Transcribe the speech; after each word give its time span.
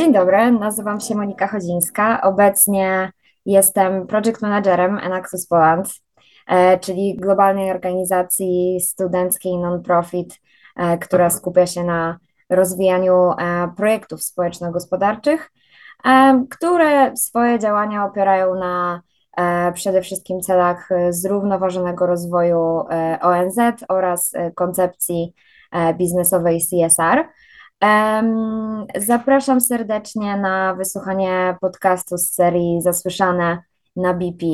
Dzień 0.00 0.12
dobry, 0.12 0.52
nazywam 0.52 1.00
się 1.00 1.14
Monika 1.14 1.48
Chodzińska. 1.48 2.20
Obecnie 2.22 3.12
jestem 3.46 4.06
project 4.06 4.42
managerem 4.42 4.98
Enactus 4.98 5.46
Poland, 5.46 5.88
e, 6.46 6.78
czyli 6.78 7.16
globalnej 7.16 7.70
organizacji 7.70 8.80
studenckiej 8.80 9.58
non-profit, 9.58 10.40
e, 10.76 10.98
która 10.98 11.30
skupia 11.30 11.66
się 11.66 11.84
na 11.84 12.18
rozwijaniu 12.50 13.14
e, 13.14 13.34
projektów 13.76 14.22
społeczno-gospodarczych, 14.22 15.50
które 16.50 17.16
swoje 17.16 17.58
działania 17.58 18.04
opierają 18.04 18.54
na 18.54 19.02
przede 19.74 20.02
wszystkim 20.02 20.40
celach 20.40 20.88
zrównoważonego 21.10 22.06
rozwoju 22.06 22.84
ONZ 23.20 23.58
oraz 23.88 24.32
koncepcji 24.54 25.34
biznesowej 25.98 26.60
CSR. 26.60 27.28
Zapraszam 28.96 29.60
serdecznie 29.60 30.36
na 30.36 30.74
wysłuchanie 30.74 31.56
podcastu 31.60 32.18
z 32.18 32.30
serii 32.30 32.82
Zasłyszane 32.82 33.62
na 33.96 34.14
BP, 34.14 34.46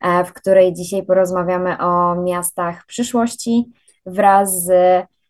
e, 0.00 0.24
w 0.24 0.32
której 0.32 0.74
dzisiaj 0.74 1.02
porozmawiamy 1.02 1.78
o 1.78 2.14
miastach 2.14 2.86
przyszłości 2.86 3.72
wraz 4.06 4.64
z 4.64 4.70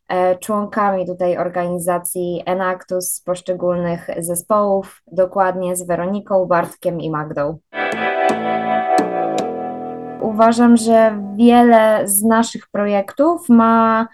e, 0.09 0.39
członkami 0.39 1.07
tutaj 1.07 1.39
organizacji 1.39 2.43
Enactus 2.47 3.13
z 3.13 3.21
poszczególnych 3.21 4.07
zespołów, 4.19 5.03
dokładnie 5.13 5.77
z 5.77 5.87
Weroniką, 5.87 6.47
Bartkiem 6.47 7.01
i 7.01 7.11
Magdą. 7.11 7.59
Uważam, 10.21 10.77
że 10.77 11.23
wiele 11.37 12.03
z 12.05 12.23
naszych 12.23 12.69
projektów 12.69 13.49
ma 13.49 14.09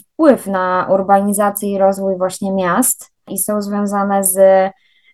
wpływ 0.00 0.46
na 0.46 0.86
urbanizację 0.90 1.72
i 1.72 1.78
rozwój 1.78 2.16
właśnie 2.16 2.52
miast 2.52 3.12
i 3.28 3.38
są 3.38 3.62
związane 3.62 4.24
z 4.24 4.38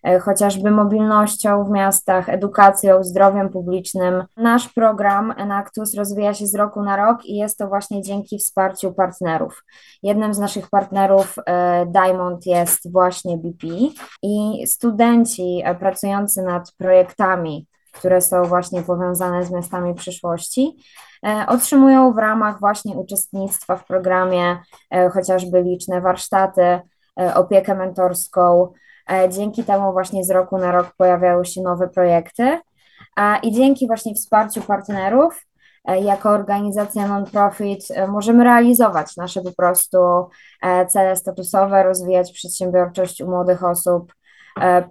e, 0.03 0.19
chociażby 0.19 0.71
mobilnością 0.71 1.63
w 1.63 1.69
miastach, 1.69 2.29
edukacją, 2.29 3.03
zdrowiem 3.03 3.49
publicznym. 3.49 4.23
Nasz 4.37 4.69
program 4.69 5.33
Enactus 5.37 5.93
rozwija 5.93 6.33
się 6.33 6.47
z 6.47 6.55
roku 6.55 6.83
na 6.83 6.97
rok 6.97 7.25
i 7.25 7.35
jest 7.35 7.57
to 7.57 7.67
właśnie 7.67 8.01
dzięki 8.01 8.37
wsparciu 8.37 8.93
partnerów. 8.93 9.63
Jednym 10.03 10.33
z 10.33 10.39
naszych 10.39 10.69
partnerów 10.69 11.35
e, 11.45 11.85
Diamond 11.85 12.45
jest 12.45 12.91
właśnie 12.91 13.37
BP 13.37 13.67
i 14.23 14.67
studenci 14.67 15.63
pracujący 15.79 16.41
nad 16.41 16.71
projektami, 16.77 17.67
które 17.91 18.21
są 18.21 18.43
właśnie 18.43 18.81
powiązane 18.81 19.45
z 19.45 19.51
miastami 19.51 19.93
przyszłości, 19.93 20.77
E, 21.25 21.45
otrzymują 21.47 22.13
w 22.13 22.17
ramach 22.17 22.59
właśnie 22.59 22.95
uczestnictwa 22.95 23.75
w 23.75 23.85
programie 23.85 24.57
e, 24.91 25.09
chociażby 25.09 25.61
liczne 25.61 26.01
warsztaty, 26.01 26.61
e, 26.61 26.81
opiekę 27.35 27.75
mentorską. 27.75 28.73
Dzięki 29.29 29.63
temu 29.63 29.91
właśnie 29.91 30.23
z 30.23 30.31
roku 30.31 30.57
na 30.57 30.71
rok 30.71 30.93
pojawiają 30.97 31.43
się 31.43 31.61
nowe 31.61 31.87
projekty 31.87 32.59
i 33.43 33.51
dzięki 33.51 33.87
właśnie 33.87 34.15
wsparciu 34.15 34.61
partnerów 34.61 35.45
jako 36.01 36.29
organizacja 36.29 37.07
non-profit 37.07 37.87
możemy 38.07 38.43
realizować 38.43 39.17
nasze 39.17 39.41
po 39.41 39.51
prostu 39.51 39.97
cele 40.87 41.15
statusowe, 41.15 41.83
rozwijać 41.83 42.31
przedsiębiorczość 42.31 43.21
u 43.21 43.29
młodych 43.29 43.63
osób, 43.63 44.13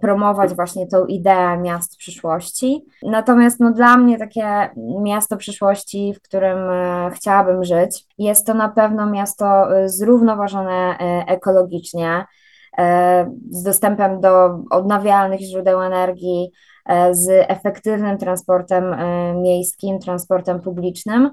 promować 0.01 0.53
właśnie 0.53 0.87
tą 0.87 1.05
ideę 1.05 1.57
miast 1.57 1.97
przyszłości. 1.97 2.85
Natomiast 3.03 3.59
no, 3.59 3.71
dla 3.71 3.97
mnie 3.97 4.17
takie 4.17 4.69
miasto 5.01 5.37
przyszłości, 5.37 6.13
w 6.13 6.21
którym 6.21 6.57
e, 6.69 7.11
chciałabym 7.13 7.63
żyć, 7.63 8.05
jest 8.17 8.47
to 8.47 8.53
na 8.53 8.69
pewno 8.69 9.05
miasto 9.05 9.77
e, 9.77 9.89
zrównoważone 9.89 10.97
ekologicznie, 11.27 12.25
z 13.49 13.63
dostępem 13.63 14.21
do 14.21 14.59
odnawialnych 14.69 15.39
źródeł 15.39 15.81
energii, 15.81 16.51
z 17.11 17.29
efektywnym 17.29 18.17
transportem 18.17 18.95
miejskim, 19.41 19.99
transportem 19.99 20.61
publicznym. 20.61 21.31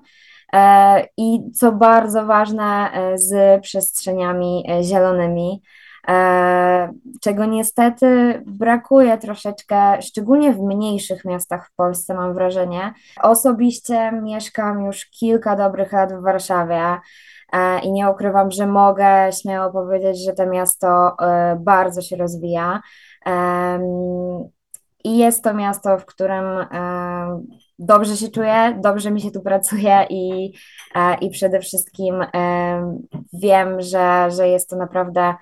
I 1.17 1.51
co 1.55 1.73
bardzo 1.73 2.27
ważne, 2.27 2.91
z 3.15 3.63
przestrzeniami 3.63 4.65
zielonymi, 4.83 5.63
E, 5.63 5.86
czego 7.21 7.45
niestety 7.45 8.43
brakuje 8.47 9.19
troszeczkę, 9.19 10.03
szczególnie 10.03 10.53
w 10.53 10.61
mniejszych 10.61 11.25
miastach 11.25 11.69
w 11.69 11.75
Polsce, 11.75 12.15
mam 12.15 12.35
wrażenie. 12.35 12.93
Osobiście 13.23 14.13
mieszkam 14.23 14.85
już 14.87 15.07
kilka 15.07 15.57
dobrych 15.57 15.93
lat 15.93 16.13
w 16.13 16.23
Warszawie. 16.23 16.97
E, 17.53 17.81
I 17.81 17.93
nie 17.93 18.11
ukrywam, 18.11 18.51
że 18.51 18.67
mogę 18.67 19.33
śmiało 19.43 19.73
powiedzieć, 19.73 20.25
że 20.25 20.33
to 20.33 20.47
miasto 20.47 21.17
e, 21.21 21.57
bardzo 21.61 22.03
się 22.03 22.17
rozwija. 22.17 22.81
I 25.05 25.19
jest 25.19 25.45
to 25.45 25.55
miasto, 25.55 25.99
w 25.99 26.05
którym 26.05 26.45
dobrze 27.79 28.17
się 28.17 28.29
czuję, 28.29 28.79
dobrze 28.83 29.11
mi 29.11 29.21
się 29.21 29.31
tu 29.31 29.41
pracuje 29.41 30.07
i, 30.11 30.53
i 31.21 31.31
przede 31.31 31.61
wszystkim 31.61 32.15
wiem, 33.33 33.81
że, 33.81 34.31
że 34.31 34.49
jest 34.49 34.71
to 34.71 34.77
naprawdę 34.77 35.35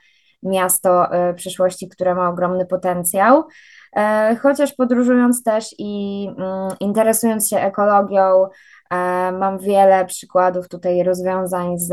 miasto 0.44 1.12
e, 1.12 1.34
przyszłości, 1.34 1.88
które 1.88 2.14
ma 2.14 2.28
ogromny 2.28 2.66
potencjał. 2.66 3.44
E, 3.96 4.36
chociaż 4.42 4.72
podróżując 4.72 5.42
też 5.42 5.74
i 5.78 6.26
mm, 6.38 6.68
interesując 6.80 7.48
się 7.48 7.56
ekologią, 7.56 8.44
e, 8.90 9.32
mam 9.32 9.58
wiele 9.58 10.04
przykładów 10.04 10.68
tutaj 10.68 11.02
rozwiązań 11.02 11.78
z, 11.78 11.92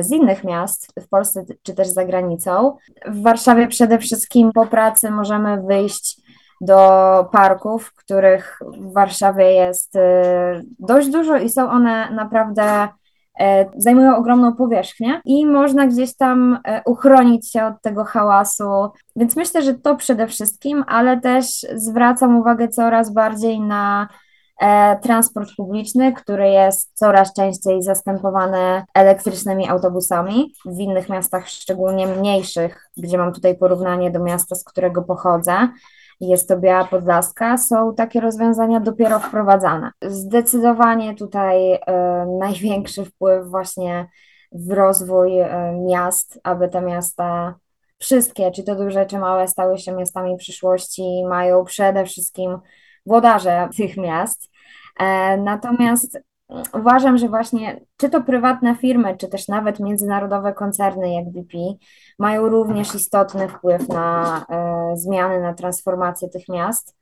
z 0.00 0.10
innych 0.10 0.44
miast 0.44 0.92
w 1.00 1.08
Polsce 1.08 1.44
czy 1.62 1.74
też 1.74 1.88
za 1.88 2.04
granicą. 2.04 2.76
W 3.06 3.22
Warszawie 3.22 3.68
przede 3.68 3.98
wszystkim 3.98 4.52
po 4.52 4.66
pracy 4.66 5.10
możemy 5.10 5.62
wyjść 5.62 6.20
do 6.60 7.28
parków, 7.32 7.94
których 7.94 8.58
w 8.78 8.92
Warszawie 8.92 9.52
jest 9.52 9.94
dość 10.78 11.08
dużo 11.08 11.36
i 11.36 11.48
są 11.48 11.70
one 11.70 12.10
naprawdę 12.10 12.88
zajmują 13.76 14.16
ogromną 14.16 14.52
powierzchnię 14.56 15.20
i 15.24 15.46
można 15.46 15.86
gdzieś 15.86 16.16
tam 16.16 16.58
e, 16.64 16.82
uchronić 16.86 17.52
się 17.52 17.64
od 17.64 17.82
tego 17.82 18.04
hałasu. 18.04 18.90
Więc 19.16 19.36
myślę, 19.36 19.62
że 19.62 19.74
to 19.74 19.96
przede 19.96 20.26
wszystkim, 20.26 20.84
ale 20.88 21.20
też 21.20 21.46
zwracam 21.74 22.38
uwagę 22.38 22.68
coraz 22.68 23.12
bardziej 23.12 23.60
na 23.60 24.08
e, 24.60 24.98
transport 24.98 25.50
publiczny, 25.56 26.12
który 26.12 26.48
jest 26.48 26.90
coraz 26.94 27.34
częściej 27.34 27.82
zastępowany 27.82 28.82
elektrycznymi 28.94 29.68
autobusami. 29.68 30.54
W 30.66 30.78
innych 30.78 31.08
miastach, 31.08 31.48
szczególnie 31.48 32.06
mniejszych, 32.06 32.90
gdzie 32.96 33.18
mam 33.18 33.32
tutaj 33.32 33.58
porównanie 33.58 34.10
do 34.10 34.20
miasta, 34.20 34.54
z 34.54 34.64
którego 34.64 35.02
pochodzę, 35.02 35.68
jest 36.20 36.48
to 36.48 36.56
Biała 36.56 36.84
Podlaska, 36.84 37.58
są 37.58 37.94
takie 37.94 38.20
rozwiązania 38.20 38.80
dopiero 38.80 39.18
wprowadzane. 39.18 39.90
Zdecydowanie 40.02 41.14
tutaj 41.14 41.74
y, 41.74 41.80
największy 42.40 43.04
wpływ 43.04 43.46
właśnie 43.46 44.08
w 44.52 44.72
rozwój 44.72 45.40
y, 45.40 45.46
miast, 45.86 46.40
aby 46.42 46.68
te 46.68 46.80
miasta 46.80 47.54
wszystkie, 47.98 48.50
czy 48.50 48.62
to 48.62 48.74
duże, 48.74 49.06
czy 49.06 49.18
małe, 49.18 49.48
stały 49.48 49.78
się 49.78 49.92
miastami 49.92 50.36
przyszłości, 50.36 51.24
mają 51.28 51.64
przede 51.64 52.04
wszystkim 52.04 52.58
włodarze 53.06 53.68
tych 53.76 53.96
miast. 53.96 54.50
E, 55.00 55.36
natomiast 55.36 56.18
uważam, 56.74 57.18
że 57.18 57.28
właśnie 57.28 57.80
czy 57.96 58.10
to 58.10 58.22
prywatne 58.22 58.76
firmy, 58.76 59.16
czy 59.16 59.28
też 59.28 59.48
nawet 59.48 59.80
międzynarodowe 59.80 60.52
koncerny 60.52 61.14
jak 61.14 61.30
BP 61.30 61.58
mają 62.18 62.48
również 62.48 62.94
istotny 62.94 63.48
wpływ 63.48 63.88
na 63.88 64.44
e, 64.50 64.96
zmiany, 64.96 65.40
na 65.40 65.54
transformację 65.54 66.28
tych 66.28 66.48
miast 66.48 67.00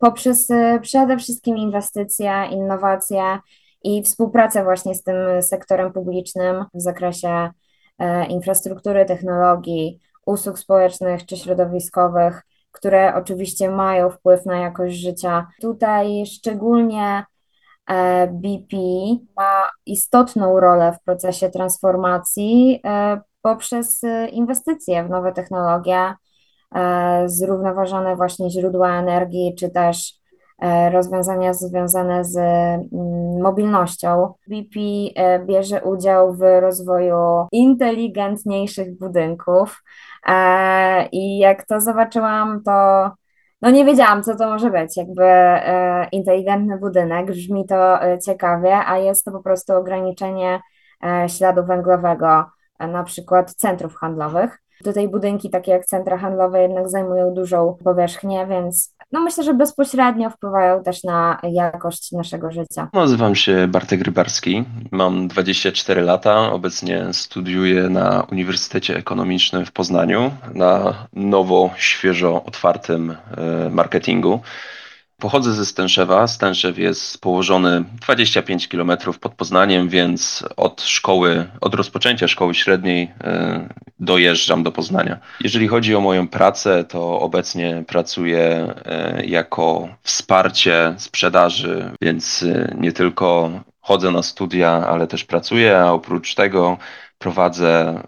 poprzez 0.00 0.50
e, 0.50 0.80
przede 0.82 1.16
wszystkim 1.16 1.56
inwestycje, 1.56 2.44
innowacje 2.50 3.38
i 3.82 4.02
współpracę 4.02 4.64
właśnie 4.64 4.94
z 4.94 5.02
tym 5.02 5.42
sektorem 5.42 5.92
publicznym 5.92 6.64
w 6.74 6.80
zakresie 6.80 7.50
e, 7.98 8.26
infrastruktury, 8.26 9.04
technologii, 9.04 10.00
usług 10.26 10.58
społecznych 10.58 11.26
czy 11.26 11.36
środowiskowych, 11.36 12.42
które 12.72 13.14
oczywiście 13.14 13.70
mają 13.70 14.10
wpływ 14.10 14.46
na 14.46 14.58
jakość 14.58 14.96
życia. 14.96 15.46
Tutaj 15.60 16.26
szczególnie 16.26 17.24
BP 18.28 18.76
ma 19.36 19.70
istotną 19.86 20.60
rolę 20.60 20.92
w 20.92 21.04
procesie 21.04 21.50
transformacji 21.50 22.82
poprzez 23.42 24.04
y, 24.04 24.28
inwestycje 24.32 25.04
w 25.04 25.10
nowe 25.10 25.32
technologie, 25.32 26.14
e, 26.74 27.22
zrównoważone 27.28 28.16
właśnie 28.16 28.50
źródła 28.50 28.98
energii, 28.98 29.54
czy 29.58 29.70
też 29.70 30.14
e, 30.58 30.90
rozwiązania 30.90 31.54
związane 31.54 32.24
z 32.24 32.36
mm, 32.36 33.42
mobilnością. 33.42 34.34
BP 34.48 34.80
e, 35.16 35.38
bierze 35.46 35.82
udział 35.82 36.34
w 36.34 36.40
rozwoju 36.60 37.46
inteligentniejszych 37.52 38.98
budynków 38.98 39.82
i 41.12 41.38
jak 41.38 41.66
to 41.66 41.80
zobaczyłam, 41.80 42.62
to 42.62 43.10
no 43.62 43.70
nie 43.70 43.84
wiedziałam, 43.84 44.22
co 44.22 44.36
to 44.36 44.48
może 44.48 44.70
być, 44.70 44.96
jakby 44.96 45.24
inteligentny 46.12 46.78
budynek, 46.78 47.26
brzmi 47.26 47.66
to 47.66 47.98
ciekawie, 48.26 48.76
a 48.76 48.98
jest 48.98 49.24
to 49.24 49.32
po 49.32 49.42
prostu 49.42 49.72
ograniczenie 49.72 50.60
śladu 51.26 51.64
węglowego 51.64 52.44
na 52.80 53.04
przykład 53.04 53.54
centrów 53.54 53.96
handlowych. 53.96 54.58
Tutaj 54.84 55.08
budynki 55.08 55.50
takie 55.50 55.72
jak 55.72 55.84
centra 55.84 56.18
handlowe 56.18 56.62
jednak 56.62 56.88
zajmują 56.88 57.34
dużą 57.34 57.76
powierzchnię, 57.84 58.46
więc 58.46 58.96
no 59.12 59.20
myślę, 59.20 59.44
że 59.44 59.54
bezpośrednio 59.54 60.30
wpływają 60.30 60.82
też 60.82 61.04
na 61.04 61.38
jakość 61.42 62.12
naszego 62.12 62.52
życia. 62.52 62.88
Nazywam 62.92 63.34
się 63.34 63.68
Bartek 63.68 64.02
Rybarski, 64.02 64.64
mam 64.90 65.28
24 65.28 66.02
lata, 66.02 66.52
obecnie 66.52 67.04
studiuję 67.12 67.88
na 67.88 68.26
Uniwersytecie 68.32 68.96
Ekonomicznym 68.96 69.66
w 69.66 69.72
Poznaniu 69.72 70.30
na 70.54 70.94
nowo, 71.12 71.70
świeżo 71.76 72.44
otwartym 72.44 73.10
e, 73.10 73.16
marketingu. 73.70 74.40
Pochodzę 75.20 75.54
ze 75.54 75.66
Stęszewa. 75.66 76.26
Stęszew 76.26 76.78
jest 76.78 77.20
położony 77.20 77.84
25 78.00 78.68
km 78.68 78.92
pod 79.20 79.34
Poznaniem, 79.34 79.88
więc 79.88 80.44
od 80.56 80.82
szkoły, 80.82 81.46
od 81.60 81.74
rozpoczęcia 81.74 82.28
szkoły 82.28 82.54
średniej 82.54 83.12
e, 83.24 83.68
dojeżdżam 83.98 84.62
do 84.62 84.72
Poznania. 84.72 85.18
Jeżeli 85.40 85.68
chodzi 85.68 85.94
o 85.94 86.00
moją 86.00 86.28
pracę, 86.28 86.84
to 86.84 87.20
obecnie 87.20 87.84
pracuję 87.86 88.74
e, 88.84 89.26
jako 89.26 89.88
wsparcie 90.02 90.94
sprzedaży, 90.98 91.90
więc 92.00 92.42
e, 92.42 92.74
nie 92.78 92.92
tylko 92.92 93.50
chodzę 93.80 94.10
na 94.10 94.22
studia, 94.22 94.70
ale 94.70 95.06
też 95.06 95.24
pracuję, 95.24 95.78
a 95.78 95.92
oprócz 95.92 96.34
tego 96.34 96.78
prowadzę 97.18 98.02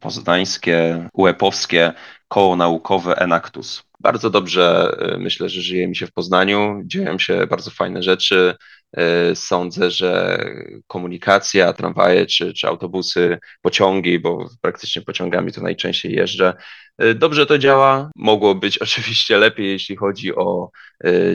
poznańskie, 0.00 1.08
uepowskie 1.12 1.92
koło 2.28 2.56
naukowe 2.56 3.16
Enactus. 3.16 3.82
Bardzo 4.00 4.30
dobrze 4.30 4.96
y, 5.14 5.18
myślę, 5.18 5.48
że 5.48 5.60
żyje 5.60 5.88
mi 5.88 5.96
się 5.96 6.06
w 6.06 6.12
Poznaniu, 6.12 6.82
dzieją 6.84 7.18
się 7.18 7.46
bardzo 7.46 7.70
fajne 7.70 8.02
rzeczy. 8.02 8.54
Y, 9.32 9.36
sądzę, 9.36 9.90
że 9.90 10.38
komunikacja, 10.86 11.72
tramwaje 11.72 12.26
czy, 12.26 12.54
czy 12.54 12.68
autobusy, 12.68 13.38
pociągi, 13.62 14.18
bo 14.18 14.48
praktycznie 14.60 15.02
pociągami 15.02 15.52
to 15.52 15.60
najczęściej 15.60 16.12
jeżdżę, 16.12 16.54
y, 17.02 17.14
dobrze 17.14 17.46
to 17.46 17.58
działa. 17.58 18.10
Mogło 18.16 18.54
być 18.54 18.78
oczywiście 18.88 19.38
lepiej, 19.38 19.66
jeśli 19.66 19.96
chodzi 19.96 20.34
o 20.34 20.70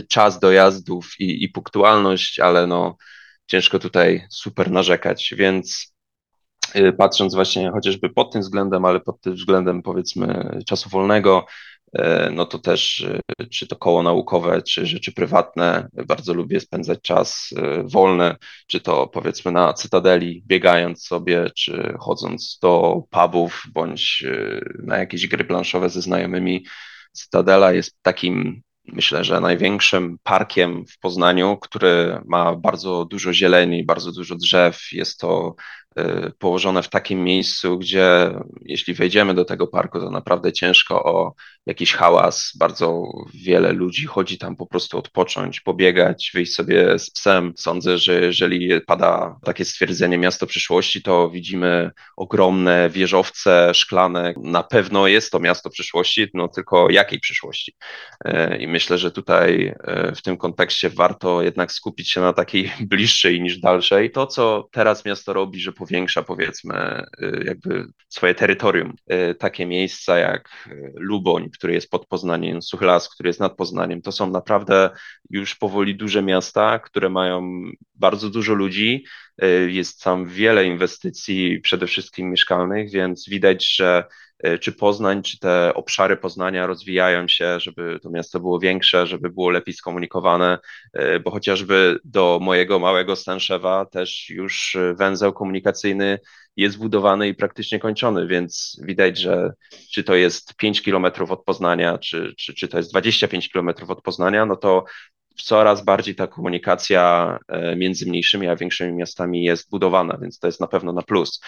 czas 0.09 0.39
dojazdów 0.39 1.19
i, 1.19 1.44
i 1.44 1.50
punktualność, 1.50 2.39
ale 2.39 2.68
no 2.68 2.97
ciężko 3.47 3.80
tutaj 3.80 4.27
super 4.30 4.71
narzekać, 4.71 5.33
więc 5.38 5.94
patrząc 6.98 7.36
właśnie 7.36 7.71
chociażby 7.71 8.10
pod 8.10 8.31
tym 8.31 8.42
względem, 8.42 8.86
ale 8.86 9.00
pod 9.00 9.21
tym 9.21 9.33
względem 9.33 9.81
powiedzmy 9.81 10.60
czasu 10.66 10.89
wolnego, 10.89 11.45
E, 11.94 12.31
no 12.31 12.45
to 12.45 12.60
też 12.60 13.01
e, 13.39 13.45
czy 13.45 13.68
to 13.68 13.75
koło 13.75 14.04
naukowe, 14.04 14.62
czy 14.62 14.86
rzeczy 14.86 15.12
prywatne, 15.12 15.88
bardzo 16.07 16.33
lubię 16.33 16.60
spędzać 16.60 17.00
czas 17.01 17.50
wolny, 17.83 18.36
czy 18.68 18.81
to 18.81 19.07
powiedzmy 19.07 19.51
na 19.51 19.74
Cytadeli, 19.74 20.44
biegając 20.48 21.06
sobie, 21.06 21.50
czy 21.56 21.94
chodząc 22.00 22.60
do 22.62 23.04
pubów, 23.10 23.63
bądź 23.74 24.24
na 24.83 24.98
jakieś 24.98 25.27
gry 25.27 25.44
planszowe 25.44 25.89
ze 25.89 26.01
znajomymi. 26.01 26.65
Cytadela 27.12 27.74
jest 27.74 27.98
takim 28.01 28.62
myślę, 28.86 29.24
że 29.24 29.39
największym 29.39 30.18
parkiem 30.24 30.86
w 30.86 31.00
Poznaniu, 31.00 31.57
który 31.57 32.22
ma 32.25 32.56
bardzo 32.56 33.06
dużo 33.06 33.33
zieleni, 33.33 33.86
bardzo 33.86 34.12
dużo 34.12 34.36
drzew. 34.36 34.80
Jest 34.92 35.19
to 35.19 35.56
Y, 35.88 35.88
położone 36.38 36.84
w 36.84 36.90
takim 36.90 37.24
miejscu, 37.24 37.78
gdzie 37.78 38.31
jeśli 38.62 38.94
wejdziemy 38.94 39.34
do 39.34 39.46
tego 39.46 39.68
parku, 39.68 40.00
to 40.00 40.10
naprawdę 40.10 40.54
ciężko 40.54 41.04
o 41.04 41.34
jakiś 41.66 41.94
hałas. 41.94 42.51
Bardzo 42.60 43.04
wiele 43.34 43.74
ludzi 43.74 44.06
chodzi 44.06 44.38
tam 44.38 44.56
po 44.56 44.66
prostu 44.66 44.98
odpocząć, 44.98 45.62
pobiegać, 45.62 46.31
wyjść 46.34 46.54
sobie 46.54 47.00
z 47.00 47.12
psem. 47.12 47.54
Sądzę, 47.57 47.98
że 47.98 48.22
jeżeli 48.22 48.81
pada 48.81 49.40
takie 49.44 49.66
stwierdzenie 49.66 50.18
miasto 50.18 50.48
przyszłości, 50.48 51.01
to 51.01 51.30
widzimy 51.30 51.92
ogromne 52.18 52.90
wieżowce 52.90 53.74
szklane. 53.74 54.34
Na 54.44 54.63
pewno 54.63 55.07
jest 55.07 55.31
to 55.31 55.40
miasto 55.40 55.69
przyszłości, 55.69 56.28
no 56.34 56.48
tylko 56.48 56.90
jakiej 56.90 57.19
przyszłości? 57.19 57.74
Y, 58.28 58.57
I 58.57 58.68
myślę, 58.68 58.98
że 58.98 59.12
tutaj 59.12 59.75
y, 60.12 60.16
w 60.16 60.22
tym 60.22 60.38
kontekście 60.38 60.90
warto 60.90 61.42
jednak 61.42 61.72
skupić 61.72 62.12
się 62.12 62.22
na 62.22 62.34
takiej 62.34 62.72
bliższej 62.92 63.42
niż 63.42 63.60
dalszej. 63.60 64.12
To, 64.12 64.28
co 64.28 64.69
teraz 64.72 65.06
miasto 65.06 65.34
robi, 65.34 65.60
że 65.60 65.72
powiększa 65.89 66.24
powiedzmy 66.24 67.03
y, 67.21 67.44
jakby 67.45 67.86
swoje 68.09 68.36
terytorium. 68.36 68.94
Y, 69.31 69.36
takie 69.36 69.65
miejsca 69.65 70.18
jak 70.18 70.50
y, 70.68 70.94
Luboń, 70.95 71.50
który 71.50 71.74
jest 71.74 71.89
pod 71.89 72.07
Poznaniem, 72.07 72.62
Suchlas, 72.62 73.09
który 73.09 73.30
jest 73.30 73.39
nad 73.39 73.56
Poznaniem, 73.56 74.01
to 74.01 74.12
są 74.12 74.30
naprawdę 74.31 74.89
już 75.30 75.56
powoli 75.56 75.95
duże 75.95 76.21
miasta, 76.21 76.80
które 76.80 77.09
mają 77.09 77.63
bardzo 77.95 78.30
dużo 78.30 78.53
ludzi, 78.53 79.03
jest 79.68 80.03
tam 80.03 80.25
wiele 80.25 80.65
inwestycji, 80.65 81.59
przede 81.62 81.88
wszystkim 81.88 82.31
mieszkalnych, 82.31 82.91
więc 82.91 83.30
widać, 83.30 83.75
że 83.75 84.03
czy 84.62 84.71
Poznań, 84.71 85.24
czy 85.24 85.39
te 85.39 85.74
obszary 85.74 86.18
Poznania 86.18 86.68
rozwijają 86.68 87.27
się, 87.27 87.59
żeby 87.59 88.00
to 88.03 88.09
miasto 88.09 88.39
było 88.39 88.59
większe, 88.59 89.07
żeby 89.07 89.30
było 89.30 89.50
lepiej 89.50 89.74
skomunikowane, 89.74 90.57
bo 91.24 91.31
chociażby 91.31 92.00
do 92.03 92.39
mojego 92.41 92.80
małego 92.80 93.15
Stęszewa 93.15 93.86
też 93.86 94.30
już 94.30 94.77
węzeł 94.95 95.33
komunikacyjny 95.33 96.19
jest 96.59 96.77
budowany 96.77 97.27
i 97.27 97.36
praktycznie 97.36 97.80
kończony, 97.80 98.27
więc 98.27 98.81
widać, 98.83 99.18
że 99.18 99.53
czy 99.91 100.03
to 100.03 100.15
jest 100.15 100.56
5 100.56 100.81
kilometrów 100.81 101.31
od 101.31 101.44
Poznania, 101.44 101.97
czy, 101.97 102.33
czy, 102.38 102.53
czy 102.53 102.68
to 102.68 102.77
jest 102.77 102.91
25 102.91 103.50
kilometrów 103.50 103.89
od 103.89 104.01
Poznania, 104.01 104.45
no 104.45 104.56
to 104.56 104.86
coraz 105.44 105.86
bardziej 105.86 106.15
ta 106.15 106.27
komunikacja 106.27 107.38
e, 107.47 107.75
między 107.75 108.06
mniejszymi 108.06 108.47
a 108.47 108.56
większymi 108.56 108.94
miastami 108.94 109.44
jest 109.44 109.69
budowana, 109.69 110.18
więc 110.21 110.39
to 110.39 110.47
jest 110.47 110.59
na 110.59 110.68
pewno 110.68 110.94
na 110.94 111.01
plus. 111.01 111.41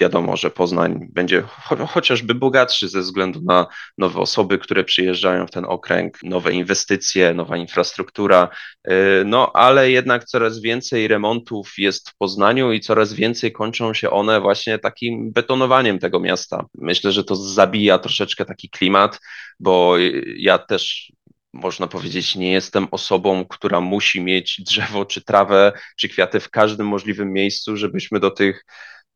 Wiadomo, 0.00 0.36
że 0.36 0.50
Poznań 0.50 1.08
będzie 1.12 1.42
cho 1.42 1.86
chociażby 1.86 2.34
bogatszy 2.34 2.88
ze 2.88 3.00
względu 3.00 3.40
na 3.42 3.66
nowe 3.98 4.20
osoby, 4.20 4.58
które 4.58 4.84
przyjeżdżają 4.84 5.46
w 5.46 5.50
ten 5.50 5.64
okręg, 5.64 6.18
nowe 6.22 6.52
inwestycje, 6.52 7.34
nowa 7.34 7.56
infrastruktura, 7.56 8.48
e, 8.84 9.24
no 9.24 9.52
ale 9.54 9.90
jednak 9.90 10.24
coraz 10.24 10.60
więcej 10.60 11.08
remontów 11.08 11.72
jest 11.78 12.10
w 12.10 12.16
Poznaniu 12.16 12.72
i 12.72 12.80
coraz 12.80 13.12
więcej 13.12 13.52
kończą 13.52 13.94
się 13.94 14.10
one 14.10 14.40
właśnie 14.40 14.78
takim 14.78 15.32
betonowaniem 15.32 15.98
tego 15.98 16.20
miasta. 16.20 16.64
Myślę, 16.74 17.12
że 17.12 17.24
to 17.24 17.36
zabija 17.36 17.98
troszeczkę 17.98 18.44
taki 18.44 18.70
klimat, 18.70 19.20
bo 19.60 19.94
ja 20.36 20.58
też 20.58 21.12
można 21.52 21.86
powiedzieć, 21.86 22.36
nie 22.36 22.52
jestem 22.52 22.88
osobą, 22.90 23.44
która 23.44 23.80
musi 23.80 24.20
mieć 24.20 24.60
drzewo, 24.60 25.04
czy 25.04 25.24
trawę, 25.24 25.72
czy 25.96 26.08
kwiaty 26.08 26.40
w 26.40 26.50
każdym 26.50 26.86
możliwym 26.86 27.32
miejscu, 27.32 27.76
żebyśmy 27.76 28.20
do 28.20 28.30
tych 28.30 28.64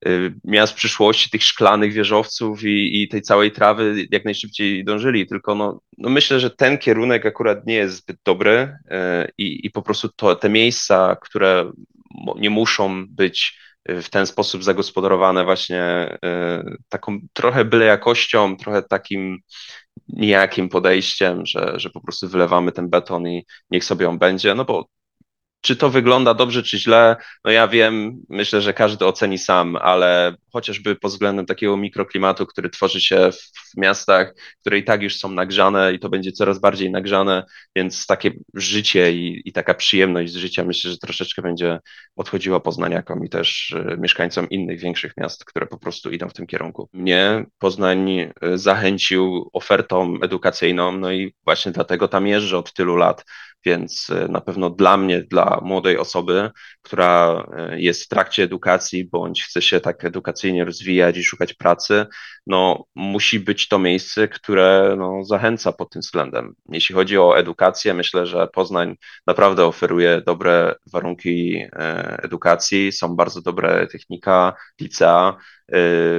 y, 0.06 0.34
miast 0.44 0.74
przyszłości, 0.74 1.30
tych 1.30 1.42
szklanych 1.42 1.92
wieżowców 1.92 2.64
i, 2.64 3.02
i 3.02 3.08
tej 3.08 3.22
całej 3.22 3.52
trawy 3.52 4.06
jak 4.10 4.24
najszybciej 4.24 4.84
dążyli. 4.84 5.26
Tylko 5.26 5.54
no, 5.54 5.80
no 5.98 6.10
myślę, 6.10 6.40
że 6.40 6.50
ten 6.50 6.78
kierunek 6.78 7.26
akurat 7.26 7.66
nie 7.66 7.74
jest 7.74 7.96
zbyt 7.96 8.16
dobry 8.24 8.52
y, 8.58 9.32
i, 9.38 9.66
i 9.66 9.70
po 9.70 9.82
prostu 9.82 10.08
to, 10.08 10.36
te 10.36 10.48
miejsca, 10.48 11.16
które 11.20 11.72
nie 12.36 12.50
muszą 12.50 13.06
być 13.06 13.65
w 13.88 14.10
ten 14.10 14.26
sposób 14.26 14.64
zagospodarowane 14.64 15.44
właśnie 15.44 16.18
y, 16.24 16.76
taką 16.88 17.18
trochę 17.32 17.64
byle 17.64 17.84
jakością, 17.84 18.56
trochę 18.56 18.82
takim 18.82 19.38
nijakim 20.08 20.68
podejściem, 20.68 21.46
że, 21.46 21.72
że 21.76 21.90
po 21.90 22.00
prostu 22.00 22.28
wylewamy 22.28 22.72
ten 22.72 22.90
beton 22.90 23.28
i 23.28 23.46
niech 23.70 23.84
sobie 23.84 24.08
on 24.08 24.18
będzie, 24.18 24.54
no 24.54 24.64
bo 24.64 24.88
czy 25.60 25.76
to 25.76 25.90
wygląda 25.90 26.34
dobrze, 26.34 26.62
czy 26.62 26.78
źle, 26.78 27.16
no 27.44 27.50
ja 27.50 27.68
wiem, 27.68 28.22
myślę, 28.28 28.60
że 28.60 28.74
każdy 28.74 29.06
oceni 29.06 29.38
sam, 29.38 29.76
ale 29.76 30.34
chociażby 30.52 30.96
pod 30.96 31.12
względem 31.12 31.46
takiego 31.46 31.76
mikroklimatu, 31.76 32.46
który 32.46 32.70
tworzy 32.70 33.00
się 33.00 33.30
w 33.32 33.76
miastach, 33.76 34.34
które 34.60 34.78
i 34.78 34.84
tak 34.84 35.02
już 35.02 35.16
są 35.16 35.30
nagrzane 35.30 35.94
i 35.94 35.98
to 35.98 36.08
będzie 36.08 36.32
coraz 36.32 36.58
bardziej 36.58 36.90
nagrzane, 36.90 37.44
więc 37.76 38.06
takie 38.06 38.30
życie 38.54 39.12
i, 39.12 39.42
i 39.48 39.52
taka 39.52 39.74
przyjemność 39.74 40.32
z 40.32 40.36
życia 40.36 40.64
myślę, 40.64 40.90
że 40.90 40.98
troszeczkę 40.98 41.42
będzie 41.42 41.78
odchodziła 42.16 42.60
poznaniakom 42.60 43.24
i 43.24 43.28
też 43.28 43.70
y, 43.70 43.96
mieszkańcom 43.98 44.48
innych 44.48 44.80
większych 44.80 45.12
miast, 45.16 45.44
które 45.44 45.66
po 45.66 45.78
prostu 45.78 46.10
idą 46.10 46.28
w 46.28 46.34
tym 46.34 46.46
kierunku. 46.46 46.88
Mnie 46.92 47.44
Poznań 47.58 48.10
y, 48.20 48.30
zachęcił 48.54 49.50
ofertą 49.52 50.14
edukacyjną, 50.22 50.92
no 50.92 51.12
i 51.12 51.34
właśnie 51.44 51.72
dlatego 51.72 52.08
tam 52.08 52.26
jeżdżę 52.26 52.58
od 52.58 52.72
tylu 52.72 52.96
lat 52.96 53.24
więc 53.66 54.10
e, 54.10 54.28
na 54.28 54.40
pewno 54.40 54.70
dla 54.70 54.96
mnie, 54.96 55.22
dla 55.22 55.60
młodej 55.62 55.98
osoby, 55.98 56.50
która 56.82 57.44
e, 57.56 57.80
jest 57.80 58.04
w 58.04 58.08
trakcie 58.08 58.42
edukacji 58.42 59.04
bądź 59.04 59.44
chce 59.44 59.62
się 59.62 59.80
tak 59.80 60.04
edukacyjnie 60.04 60.64
rozwijać 60.64 61.16
i 61.16 61.24
szukać 61.24 61.54
pracy, 61.54 62.06
no 62.46 62.84
musi 62.94 63.40
być 63.40 63.68
to 63.68 63.78
miejsce, 63.78 64.28
które 64.28 64.94
no, 64.98 65.24
zachęca 65.24 65.72
pod 65.72 65.90
tym 65.90 66.02
względem. 66.02 66.54
Jeśli 66.68 66.94
chodzi 66.94 67.18
o 67.18 67.38
edukację, 67.38 67.94
myślę, 67.94 68.26
że 68.26 68.48
Poznań 68.48 68.96
naprawdę 69.26 69.64
oferuje 69.64 70.22
dobre 70.26 70.74
warunki 70.92 71.56
e, 71.56 72.18
edukacji, 72.22 72.92
są 72.92 73.16
bardzo 73.16 73.42
dobre 73.42 73.86
technika, 73.86 74.54
licea, 74.80 75.36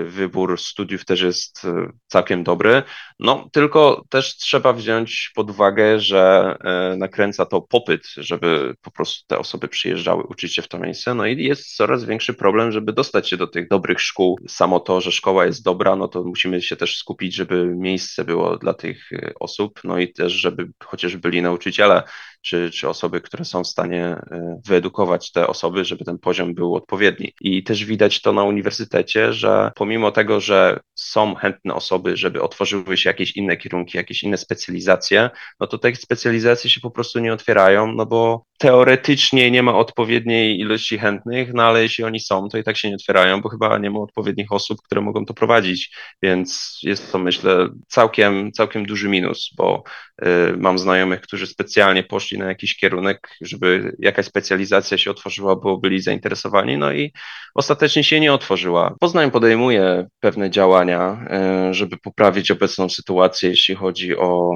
wybór 0.06 0.60
studiów 0.60 1.06
też 1.06 1.22
jest 1.22 1.62
całkiem 2.08 2.44
dobry. 2.44 2.84
No, 3.20 3.50
tylko 3.52 4.04
też 4.10 4.38
trzeba 4.38 4.74
wziąć 4.74 5.32
pod 5.36 5.50
uwagę, 5.50 6.00
że 6.00 6.56
nakręca 6.98 7.46
to 7.46 7.62
popyt, 7.62 8.08
żeby 8.18 8.76
po 8.82 8.92
prostu 8.92 9.28
te 9.28 9.40
osoby 9.40 9.68
przyjeżdżały 9.68 10.24
uczyć 10.24 10.56
się 10.56 10.62
w 10.62 10.68
to 10.68 10.80
miejsce. 10.80 11.14
No 11.14 11.26
i 11.26 11.44
jest 11.44 11.76
coraz 11.76 12.06
większy 12.06 12.34
problem, 12.34 12.72
żeby 12.72 12.94
dostać 12.94 13.30
się 13.30 13.38
do 13.38 13.48
tych 13.48 13.68
dobrych 13.68 14.02
szkół. 14.02 14.40
Samo 14.48 14.80
to, 14.80 15.02
że 15.02 15.12
szkoła 15.12 15.46
jest 15.46 15.64
dobra, 15.64 15.96
no 15.96 16.08
to 16.08 16.24
musimy 16.24 16.62
się 16.62 16.76
też 16.76 16.98
skupić, 16.98 17.36
żeby 17.36 17.66
miejsce 17.66 18.26
było 18.26 18.58
dla 18.58 18.74
tych 18.74 19.10
osób, 19.40 19.80
no 19.84 20.00
i 20.00 20.14
też, 20.14 20.34
żeby 20.34 20.70
chociaż 20.84 21.18
byli 21.18 21.42
nauczyciele 21.42 22.04
czy, 22.48 22.72
czy 22.72 22.90
osoby, 22.90 23.22
które 23.22 23.46
są 23.46 23.64
w 23.64 23.68
stanie 23.68 24.06
e, 24.06 24.62
wyedukować 24.66 25.32
te 25.32 25.48
osoby, 25.48 25.86
żeby 25.86 26.06
ten 26.06 26.18
poziom 26.20 26.54
był 26.54 26.76
odpowiedni. 26.76 27.34
I 27.42 27.64
też 27.64 27.86
widać 27.86 28.22
to 28.22 28.34
na 28.34 28.44
uniwersytecie, 28.44 29.34
że 29.34 29.72
pomimo 29.76 30.12
tego, 30.12 30.40
że 30.40 30.80
są 30.96 31.36
chętne 31.36 31.74
osoby, 31.74 32.18
żeby 32.18 32.42
otworzyły 32.42 32.98
się 32.98 33.10
jakieś 33.10 33.38
inne 33.38 33.58
kierunki, 33.58 33.98
jakieś 33.98 34.24
inne 34.24 34.38
specjalizacje, 34.38 35.30
no 35.60 35.68
to 35.68 35.78
te 35.78 35.96
specjalizacje 35.96 36.70
się 36.70 36.82
po 36.82 36.92
prostu 36.92 37.20
nie 37.20 37.34
otwierają, 37.34 37.92
no 37.92 38.06
bo 38.06 38.46
teoretycznie 38.58 39.52
nie 39.52 39.64
ma 39.64 39.76
odpowiedniej 39.78 40.60
ilości 40.60 40.98
chętnych, 41.00 41.54
no 41.54 41.64
ale 41.64 41.84
jeśli 41.84 42.04
oni 42.04 42.20
są, 42.20 42.50
to 42.50 42.58
i 42.58 42.64
tak 42.64 42.78
się 42.78 42.90
nie 42.90 42.96
otwierają, 42.96 43.42
bo 43.42 43.50
chyba 43.50 43.78
nie 43.78 43.92
ma 43.92 44.00
odpowiednich 44.00 44.52
osób, 44.52 44.78
które 44.86 45.02
mogą 45.02 45.26
to 45.26 45.34
prowadzić, 45.34 45.96
więc 46.22 46.80
jest 46.84 47.12
to 47.12 47.18
myślę 47.18 47.70
całkiem, 47.88 48.52
całkiem 48.52 48.86
duży 48.86 49.10
minus, 49.10 49.50
bo 49.58 49.84
y, 50.22 50.58
mam 50.58 50.80
znajomych, 50.80 51.22
którzy 51.22 51.48
specjalnie 51.48 52.04
poszli 52.04 52.37
na 52.38 52.46
jakiś 52.46 52.78
kierunek, 52.78 53.30
żeby 53.42 53.96
jakaś 54.00 54.26
specjalizacja 54.26 54.98
się 54.98 55.12
otworzyła, 55.12 55.56
bo 55.56 55.78
byli 55.78 56.02
zainteresowani, 56.02 56.78
no 56.78 56.94
i 56.94 57.14
ostatecznie 57.56 58.04
się 58.04 58.20
nie 58.20 58.34
otworzyła. 58.34 58.96
Poznań 59.00 59.32
podejmuje 59.32 60.08
pewne 60.20 60.50
działania, 60.50 61.26
y, 61.70 61.74
żeby 61.74 61.98
poprawić 61.98 62.52
obecną 62.52 62.90
sytuację, 62.90 63.50
jeśli 63.50 63.76
chodzi 63.76 64.18
o 64.18 64.52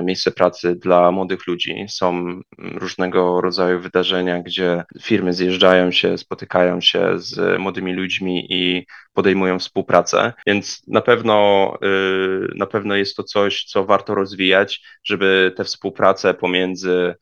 y, 0.00 0.04
miejsce 0.04 0.30
pracy 0.30 0.74
dla 0.74 1.10
młodych 1.10 1.46
ludzi. 1.46 1.86
Są 1.88 2.40
różnego 2.58 3.40
rodzaju 3.40 3.80
wydarzenia, 3.80 4.42
gdzie 4.42 4.84
firmy 5.02 5.32
zjeżdżają 5.32 5.90
się, 5.90 6.18
spotykają 6.18 6.80
się 6.80 7.18
z 7.18 7.58
młodymi 7.58 7.92
ludźmi 7.92 8.46
i 8.50 8.86
podejmują 9.18 9.58
współpracę, 9.58 10.32
więc 10.46 10.82
na 10.88 11.00
pewno, 11.00 11.72
y, 11.84 12.54
na 12.54 12.66
pewno 12.66 12.96
jest 12.96 13.16
to 13.16 13.22
coś, 13.22 13.64
co 13.64 13.84
warto 13.84 14.14
rozwijać, 14.14 14.82
żeby 15.04 15.52
te 15.56 15.64
współprace 15.64 16.34
pomiędzy 16.34 17.14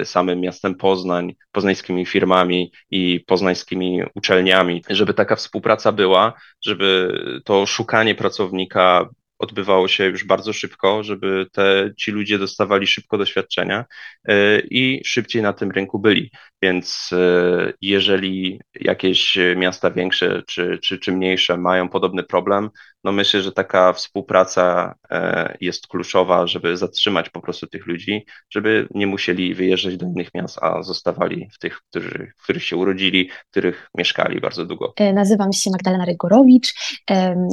y, 0.00 0.04
samym 0.04 0.40
miastem 0.40 0.74
Poznań, 0.74 1.34
poznańskimi 1.52 2.06
firmami 2.06 2.72
i 2.90 3.20
poznańskimi 3.26 4.02
uczelniami, 4.14 4.84
żeby 4.90 5.14
taka 5.14 5.36
współpraca 5.36 5.92
była, 5.92 6.32
żeby 6.64 7.18
to 7.44 7.66
szukanie 7.66 8.14
pracownika 8.14 9.08
odbywało 9.38 9.88
się 9.88 10.04
już 10.04 10.24
bardzo 10.24 10.52
szybko, 10.52 11.02
żeby 11.02 11.46
te, 11.52 11.90
ci 11.98 12.10
ludzie 12.10 12.38
dostawali 12.38 12.86
szybko 12.86 13.18
doświadczenia 13.18 13.84
e, 14.28 14.60
i 14.60 15.02
szybciej 15.04 15.42
na 15.42 15.52
tym 15.52 15.70
rynku 15.70 15.98
byli. 15.98 16.30
Więc 16.62 17.10
e, 17.12 17.72
jeżeli 17.80 18.60
jakieś 18.80 19.38
miasta 19.56 19.90
większe 19.90 20.42
czy, 20.46 20.78
czy, 20.82 20.98
czy 20.98 21.12
mniejsze 21.12 21.56
mają 21.56 21.88
podobny 21.88 22.22
problem, 22.22 22.70
no 23.04 23.12
myślę, 23.12 23.42
że 23.42 23.52
taka 23.52 23.92
współpraca 23.92 24.94
e, 25.10 25.56
jest 25.60 25.86
kluczowa, 25.86 26.46
żeby 26.46 26.76
zatrzymać 26.76 27.30
po 27.30 27.40
prostu 27.40 27.66
tych 27.66 27.86
ludzi, 27.86 28.26
żeby 28.50 28.88
nie 28.94 29.06
musieli 29.06 29.54
wyjeżdżać 29.54 29.96
do 29.96 30.06
innych 30.06 30.34
miast, 30.34 30.58
a 30.62 30.82
zostawali 30.82 31.48
w 31.52 31.58
tych, 31.58 31.80
którzy, 31.90 32.32
w 32.36 32.42
których 32.42 32.64
się 32.64 32.76
urodzili, 32.76 33.30
w 33.46 33.50
których 33.50 33.90
mieszkali 33.98 34.40
bardzo 34.40 34.66
długo. 34.66 34.92
E, 34.96 35.12
nazywam 35.12 35.52
się 35.52 35.70
Magdalena 35.70 36.04
Rygorowicz, 36.04 36.74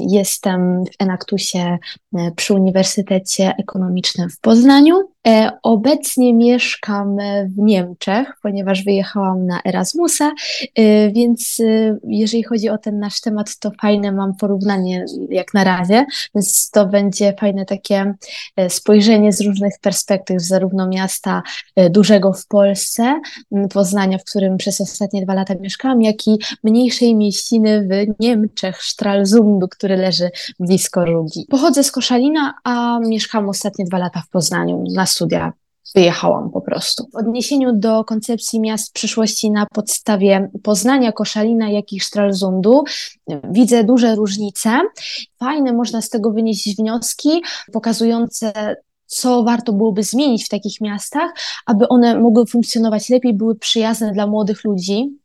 jestem 0.09 0.83
w 0.85 0.89
Enaktusie 0.99 1.77
e, 2.17 2.31
przy 2.35 2.53
Uniwersytecie 2.53 3.53
Ekonomicznym 3.59 4.29
w 4.29 4.39
Poznaniu. 4.39 5.11
Obecnie 5.63 6.33
mieszkam 6.33 7.17
w 7.45 7.57
Niemczech, 7.57 8.33
ponieważ 8.43 8.83
wyjechałam 8.83 9.45
na 9.45 9.61
Erasmusa, 9.65 10.31
więc 11.11 11.57
jeżeli 12.03 12.43
chodzi 12.43 12.69
o 12.69 12.77
ten 12.77 12.99
nasz 12.99 13.21
temat, 13.21 13.57
to 13.59 13.71
fajne 13.81 14.11
mam 14.11 14.35
porównanie 14.35 15.05
jak 15.29 15.53
na 15.53 15.63
razie, 15.63 16.05
więc 16.35 16.69
to 16.71 16.85
będzie 16.85 17.33
fajne 17.39 17.65
takie 17.65 18.13
e, 18.55 18.69
spojrzenie 18.69 19.33
z 19.33 19.41
różnych 19.41 19.73
perspektyw, 19.81 20.41
zarówno 20.41 20.87
miasta 20.87 21.43
e, 21.75 21.89
dużego 21.89 22.33
w 22.33 22.47
Polsce, 22.47 23.21
Poznania, 23.73 24.17
w 24.17 24.23
którym 24.23 24.57
przez 24.57 24.81
ostatnie 24.81 25.23
dwa 25.23 25.33
lata 25.33 25.55
mieszkałam, 25.55 26.01
jak 26.01 26.27
i 26.27 26.39
mniejszej 26.63 27.15
mieściny 27.15 27.87
w 27.87 28.19
Niemczech, 28.19 28.83
Stralsundu, 28.83 29.67
który 29.67 29.97
leży 29.97 30.29
blisko 30.59 31.05
Rugi. 31.05 31.45
Pochodzę 31.49 31.83
z 31.83 31.91
Koszalina, 31.91 32.53
a 32.63 32.99
mieszkam 32.99 33.49
ostatnie 33.49 33.85
dwa 33.85 33.97
lata 33.97 34.21
w 34.21 34.29
Poznaniu 34.29 34.83
na 34.93 35.05
studia 35.11 35.53
wyjechałam 35.95 36.49
po 36.49 36.61
prostu. 36.61 37.07
W 37.13 37.15
odniesieniu 37.15 37.73
do 37.73 38.03
koncepcji 38.03 38.59
miast 38.59 38.93
przyszłości 38.93 39.51
na 39.51 39.65
podstawie 39.73 40.49
Poznania, 40.63 41.11
Koszalina, 41.11 41.69
jak 41.69 41.93
i 41.93 41.99
Stralsundu 41.99 42.83
widzę 43.51 43.83
duże 43.83 44.15
różnice. 44.15 44.79
Fajne, 45.39 45.73
można 45.73 46.01
z 46.01 46.09
tego 46.09 46.31
wynieść 46.31 46.75
wnioski 46.75 47.41
pokazujące 47.73 48.75
co 49.05 49.43
warto 49.43 49.73
byłoby 49.73 50.03
zmienić 50.03 50.45
w 50.45 50.49
takich 50.49 50.81
miastach, 50.81 51.31
aby 51.65 51.87
one 51.87 52.19
mogły 52.19 52.45
funkcjonować 52.45 53.09
lepiej, 53.09 53.33
były 53.33 53.55
przyjazne 53.55 54.11
dla 54.11 54.27
młodych 54.27 54.63
ludzi, 54.63 55.17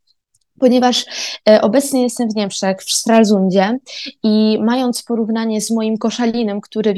ponieważ 0.59 1.05
e, 1.49 1.61
obecnie 1.63 2.03
jestem 2.03 2.31
w 2.31 2.37
Niemczech, 2.37 2.83
w 2.83 2.93
Stralsundzie 2.93 3.79
i 4.23 4.59
mając 4.63 5.03
porównanie 5.03 5.61
z 5.61 5.71
moim 5.71 5.99
koszalinem, 5.99 6.61
który 6.61 6.95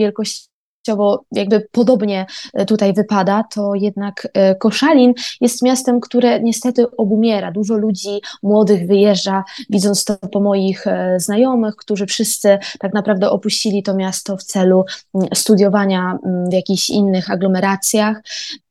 wielkość 0.87 1.28
jakby 1.32 1.68
podobnie 1.73 2.26
e, 2.54 2.66
tutaj 2.66 2.92
wypada, 2.92 3.44
to 3.54 3.75
jednak 3.75 4.28
e, 4.35 4.54
Koszalin 4.54 5.12
jest 5.40 5.62
miastem, 5.62 6.00
które 6.00 6.40
niestety 6.40 6.97
obumiera. 6.97 7.52
Dużo 7.52 7.76
ludzi 7.76 8.20
młodych 8.42 8.87
wyjeżdża, 8.87 9.44
widząc 9.70 10.04
to 10.04 10.16
po 10.16 10.40
moich 10.40 10.87
e, 10.87 11.20
znajomych, 11.20 11.76
którzy 11.76 12.06
wszyscy 12.06 12.58
tak 12.78 12.94
naprawdę 12.94 13.30
opuścili 13.30 13.82
to 13.82 13.94
miasto 13.94 14.37
w 14.37 14.42
celu 14.42 14.85
mm, 15.14 15.28
studiowania 15.35 16.18
mm, 16.25 16.50
w 16.50 16.52
jakichś 16.52 16.90
innych 16.90 17.30
aglomeracjach. 17.30 18.23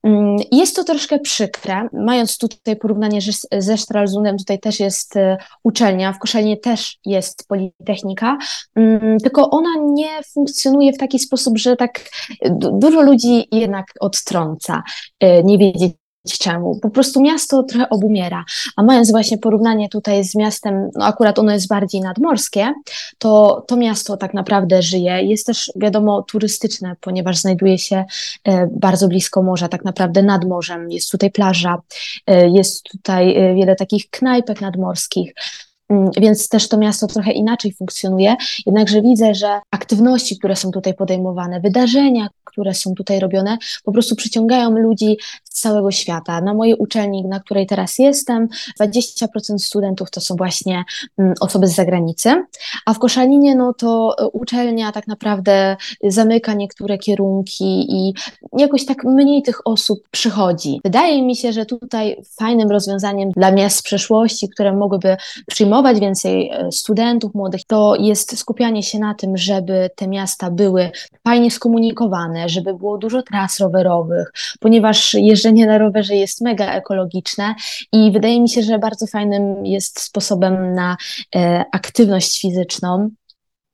Mm, 0.07 0.37
jest 0.51 0.75
to 0.75 0.83
troszkę 0.83 1.19
przykre, 1.19 1.87
mając 1.93 2.37
tutaj 2.37 2.75
porównanie 2.75 3.19
ze 3.51 3.77
Stralsundem, 3.77 4.37
tutaj 4.37 4.59
też 4.59 4.79
jest 4.79 5.17
e, 5.17 5.37
uczelnia, 5.63 6.13
w 6.13 6.19
Koszalinie 6.19 6.57
też 6.57 6.97
jest 7.05 7.47
Politechnika, 7.47 8.37
mm, 8.75 9.17
tylko 9.19 9.49
ona 9.49 9.69
nie 9.93 10.23
funkcjonuje 10.33 10.93
w 10.93 10.97
taki 10.97 11.19
sposób, 11.19 11.57
że 11.57 11.75
tak 11.75 12.09
dużo 12.71 13.01
ludzi 13.01 13.47
jednak 13.51 13.85
odtrąca, 13.99 14.83
e, 15.19 15.43
nie 15.43 15.57
wiedzieć 15.57 15.93
czemu. 16.31 16.79
Po 16.79 16.89
prostu 16.89 17.21
miasto 17.21 17.63
trochę 17.63 17.89
obumiera. 17.89 18.45
A 18.75 18.83
mając 18.83 19.11
właśnie 19.11 19.37
porównanie 19.37 19.89
tutaj 19.89 20.23
z 20.23 20.35
miastem, 20.35 20.89
no 20.95 21.05
akurat 21.05 21.39
ono 21.39 21.51
jest 21.51 21.67
bardziej 21.67 22.01
nadmorskie, 22.01 22.73
to 23.17 23.63
to 23.67 23.77
miasto 23.77 24.17
tak 24.17 24.33
naprawdę 24.33 24.81
żyje. 24.81 25.23
Jest 25.23 25.45
też 25.45 25.71
wiadomo 25.75 26.21
turystyczne, 26.21 26.95
ponieważ 27.01 27.37
znajduje 27.37 27.77
się 27.77 28.05
e, 28.43 28.67
bardzo 28.71 29.07
blisko 29.07 29.43
morza, 29.43 29.67
tak 29.67 29.85
naprawdę 29.85 30.23
nad 30.23 30.45
morzem. 30.45 30.91
Jest 30.91 31.11
tutaj 31.11 31.31
plaża, 31.31 31.81
e, 32.27 32.49
jest 32.49 32.83
tutaj 32.83 33.35
e, 33.35 33.55
wiele 33.55 33.75
takich 33.75 34.09
knajpek 34.09 34.61
nadmorskich. 34.61 35.33
Mm, 35.89 36.11
więc 36.17 36.49
też 36.49 36.69
to 36.69 36.77
miasto 36.77 37.07
trochę 37.07 37.31
inaczej 37.31 37.73
funkcjonuje. 37.73 38.35
Jednakże 38.65 39.01
widzę, 39.01 39.35
że 39.35 39.59
aktywności, 39.71 40.37
które 40.37 40.55
są 40.55 40.71
tutaj 40.71 40.93
podejmowane, 40.93 41.59
wydarzenia, 41.59 42.27
które 42.43 42.73
są 42.73 42.93
tutaj 42.93 43.19
robione, 43.19 43.57
po 43.83 43.91
prostu 43.91 44.15
przyciągają 44.15 44.69
ludzi 44.69 45.17
całego 45.59 45.91
świata. 45.91 46.41
Na 46.41 46.53
mojej 46.53 46.75
uczelni, 46.75 47.25
na 47.25 47.39
której 47.39 47.67
teraz 47.67 47.99
jestem, 47.99 48.47
20% 48.81 49.57
studentów 49.57 50.11
to 50.11 50.21
są 50.21 50.35
właśnie 50.35 50.83
mm, 51.17 51.33
osoby 51.41 51.67
z 51.67 51.75
zagranicy, 51.75 52.43
a 52.85 52.93
w 52.93 52.99
Koszalinie 52.99 53.55
no 53.55 53.73
to 53.73 54.15
uczelnia 54.33 54.91
tak 54.91 55.07
naprawdę 55.07 55.77
zamyka 56.03 56.53
niektóre 56.53 56.97
kierunki 56.97 57.87
i 57.89 58.13
jakoś 58.57 58.85
tak 58.85 59.03
mniej 59.03 59.43
tych 59.43 59.67
osób 59.67 59.99
przychodzi. 60.11 60.81
Wydaje 60.83 61.23
mi 61.23 61.35
się, 61.35 61.53
że 61.53 61.65
tutaj 61.65 62.23
fajnym 62.39 62.71
rozwiązaniem 62.71 63.31
dla 63.31 63.51
miast 63.51 63.83
przyszłości, 63.83 64.49
które 64.49 64.73
mogłyby 64.73 65.17
przyjmować 65.47 65.99
więcej 65.99 66.49
e, 66.49 66.71
studentów 66.71 67.33
młodych, 67.33 67.61
to 67.67 67.95
jest 67.99 68.39
skupianie 68.39 68.83
się 68.83 68.99
na 68.99 69.13
tym, 69.13 69.37
żeby 69.37 69.89
te 69.95 70.07
miasta 70.07 70.51
były 70.51 70.91
fajnie 71.23 71.51
skomunikowane, 71.51 72.49
żeby 72.49 72.73
było 72.73 72.97
dużo 72.97 73.21
tras 73.21 73.59
rowerowych, 73.59 74.31
ponieważ 74.59 75.13
jeżdżenie 75.47 75.65
na 75.65 75.77
rowerze 75.77 76.15
jest 76.15 76.41
mega 76.41 76.73
ekologiczne 76.73 77.55
i 77.91 78.11
wydaje 78.11 78.41
mi 78.41 78.49
się, 78.49 78.61
że 78.61 78.79
bardzo 78.79 79.07
fajnym 79.07 79.65
jest 79.65 79.99
sposobem 80.01 80.73
na 80.73 80.97
e, 81.35 81.65
aktywność 81.71 82.41
fizyczną 82.41 83.09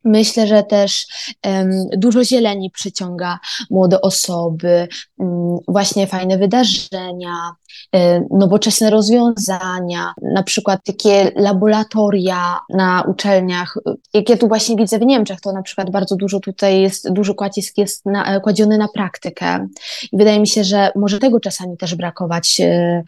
Myślę, 0.03 0.47
że 0.47 0.63
też 0.63 1.07
um, 1.45 1.71
dużo 1.97 2.23
zieleni 2.23 2.71
przyciąga 2.71 3.39
młode 3.69 4.01
osoby, 4.01 4.87
um, 5.17 5.57
właśnie 5.67 6.07
fajne 6.07 6.37
wydarzenia, 6.37 7.51
um, 7.93 8.27
nowoczesne 8.31 8.89
rozwiązania, 8.89 10.13
na 10.21 10.43
przykład 10.43 10.79
takie 10.85 11.31
laboratoria 11.35 12.59
na 12.69 13.03
uczelniach, 13.07 13.77
jak 14.13 14.29
ja 14.29 14.37
tu 14.37 14.47
właśnie 14.47 14.75
widzę 14.75 14.99
w 14.99 15.05
Niemczech, 15.05 15.41
to 15.41 15.51
na 15.51 15.61
przykład 15.61 15.91
bardzo 15.91 16.15
dużo 16.15 16.39
tutaj 16.39 16.81
jest, 16.81 17.11
duży 17.11 17.33
kładzisk 17.33 17.77
jest 17.77 18.05
na, 18.05 18.39
kładziony 18.39 18.77
na 18.77 18.87
praktykę. 18.87 19.67
I 20.11 20.17
wydaje 20.17 20.39
mi 20.39 20.47
się, 20.47 20.63
że 20.63 20.91
może 20.95 21.19
tego 21.19 21.39
czasami 21.39 21.77
też 21.77 21.95
brakować 21.95 22.61
e, 22.61 23.03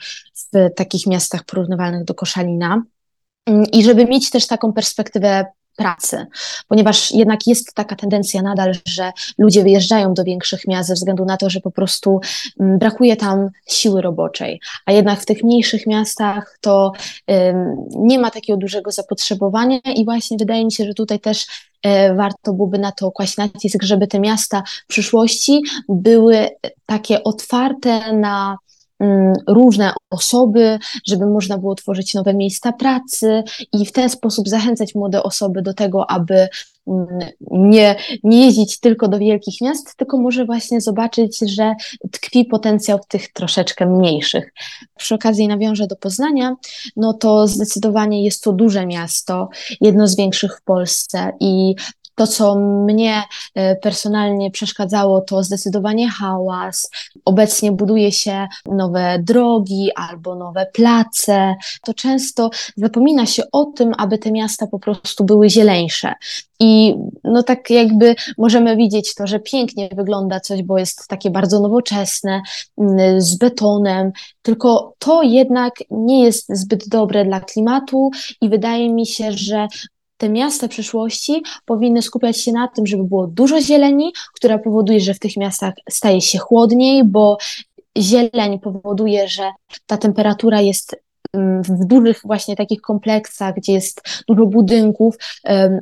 w 0.54 0.70
takich 0.76 1.08
miastach 1.08 1.44
porównywalnych 1.44 2.04
do 2.04 2.14
Koszalina. 2.14 2.84
I 3.72 3.84
żeby 3.84 4.06
mieć 4.06 4.30
też 4.30 4.48
taką 4.48 4.74
perspektywę 4.74 5.46
pracy, 5.76 6.26
ponieważ 6.68 7.12
jednak 7.12 7.48
jest 7.48 7.74
taka 7.74 7.96
tendencja 7.96 8.42
nadal, 8.42 8.74
że 8.86 9.12
ludzie 9.38 9.64
wyjeżdżają 9.64 10.14
do 10.14 10.24
większych 10.24 10.68
miast 10.68 10.90
ze 10.90 10.94
względu 10.94 11.26
na 11.26 11.38
to, 11.38 11.50
że 11.50 11.60
po 11.60 11.72
prostu 11.72 12.20
mm, 12.60 12.80
brakuje 12.80 13.16
tam 13.16 13.50
siły 13.68 14.02
roboczej, 14.02 14.62
a 14.86 14.92
jednak 14.92 15.22
w 15.22 15.26
tych 15.26 15.44
mniejszych 15.44 15.88
miastach 15.88 16.58
to 16.62 16.92
nie 17.90 18.20
ma 18.20 18.32
takiego 18.32 18.58
dużego 18.58 18.92
zapotrzebowania 18.92 19.80
i 19.96 20.06
właśnie 20.06 20.38
wydaje 20.38 20.66
mi 20.66 20.72
się, 20.72 20.86
że 20.86 20.94
tutaj 20.94 21.20
też 21.20 21.46
e, 21.84 22.16
warto 22.16 22.54
byłoby 22.54 22.80
na 22.80 22.92
to 22.92 23.12
kłaść 23.12 23.38
nacisk, 23.38 23.84
żeby 23.84 24.08
te 24.08 24.20
miasta 24.20 24.64
w 24.84 24.88
przyszłości 24.88 25.62
były 25.90 26.50
takie 26.86 27.24
otwarte 27.24 28.14
na 28.14 28.58
różne 29.48 29.94
osoby, 30.10 30.80
żeby 31.08 31.26
można 31.26 31.58
było 31.58 31.76
tworzyć 31.76 32.14
nowe 32.14 32.34
miejsca 32.34 32.74
pracy 32.74 33.44
i 33.74 33.86
w 33.86 33.92
ten 33.92 34.10
sposób 34.10 34.50
zachęcać 34.50 34.96
młode 34.96 35.24
osoby 35.24 35.62
do 35.62 35.74
tego, 35.74 36.10
aby 36.10 36.48
mm, 36.88 37.08
nie, 37.52 37.96
nie 38.24 38.46
jeździć 38.46 38.80
tylko 38.80 39.08
do 39.08 39.20
wielkich 39.20 39.62
miast, 39.62 39.96
tylko 39.96 40.18
może 40.18 40.46
właśnie 40.46 40.82
zobaczyć, 40.82 41.40
że 41.40 41.76
tkwi 42.12 42.46
potencjał 42.46 43.00
w 43.00 43.08
tych 43.08 43.34
troszeczkę 43.34 43.86
mniejszych. 43.86 44.54
Przy 44.98 45.16
okazji 45.16 45.48
nawiążę 45.48 45.88
do 45.88 45.96
Poznania, 45.96 46.56
no 46.96 47.14
to 47.14 47.48
zdecydowanie 47.48 48.24
jest 48.24 48.44
to 48.44 48.52
duże 48.52 48.86
miasto, 48.86 49.50
jedno 49.82 50.08
z 50.08 50.16
większych 50.16 50.58
w 50.58 50.64
Polsce 50.64 51.32
i 51.40 51.76
to, 52.16 52.28
co 52.28 52.56
mnie 52.60 53.24
e, 53.56 53.76
personalnie 53.76 54.52
przeszkadzało, 54.52 55.22
to 55.22 55.44
zdecydowanie 55.44 56.10
hałas. 56.10 56.90
Obecnie 57.26 57.72
buduje 57.72 58.12
się 58.12 58.48
nowe 58.66 59.20
drogi 59.20 59.90
albo 59.96 60.36
nowe 60.36 60.66
place. 60.74 61.56
To 61.82 61.94
często 61.94 62.50
zapomina 62.76 63.26
się 63.26 63.44
o 63.52 63.66
tym, 63.66 63.92
aby 63.98 64.18
te 64.18 64.32
miasta 64.32 64.68
po 64.68 64.80
prostu 64.80 65.24
były 65.24 65.50
zieleńsze. 65.50 66.14
I 66.60 66.96
no 67.24 67.44
tak 67.44 67.70
jakby 67.70 68.16
możemy 68.38 68.76
widzieć 68.76 69.16
to, 69.16 69.28
że 69.28 69.40
pięknie 69.40 69.90
wygląda 69.96 70.40
coś, 70.40 70.64
bo 70.64 70.78
jest 70.78 71.08
takie 71.08 71.30
bardzo 71.30 71.60
nowoczesne, 71.60 72.42
mm, 72.78 73.22
z 73.22 73.38
betonem, 73.38 74.12
tylko 74.42 74.94
to 75.00 75.22
jednak 75.22 75.74
nie 75.92 76.24
jest 76.24 76.46
zbyt 76.50 76.88
dobre 76.88 77.26
dla 77.26 77.40
klimatu 77.40 78.12
i 78.42 78.50
wydaje 78.50 78.94
mi 78.94 79.06
się, 79.06 79.32
że 79.32 79.68
te 80.18 80.30
miasta 80.30 80.68
przyszłości 80.68 81.44
powinny 81.66 82.02
skupiać 82.02 82.38
się 82.38 82.52
na 82.52 82.68
tym, 82.68 82.88
żeby 82.88 83.04
było 83.04 83.28
dużo 83.28 83.62
zieleni, 83.62 84.14
która 84.34 84.58
powoduje, 84.58 85.00
że 85.00 85.14
w 85.14 85.20
tych 85.20 85.38
miastach 85.38 85.74
staje 85.90 86.22
się 86.22 86.38
chłodniej, 86.38 87.04
bo 87.04 87.38
zieleń 87.98 88.60
powoduje, 88.60 89.28
że 89.28 89.52
ta 89.86 89.98
temperatura 89.98 90.62
jest 90.62 90.96
mm, 91.34 91.64
w 91.64 91.86
dużych 91.86 92.22
właśnie 92.26 92.56
takich 92.56 92.82
kompleksach, 92.82 93.56
gdzie 93.56 93.74
jest 93.74 94.02
dużo 94.28 94.46
budynków, 94.46 95.16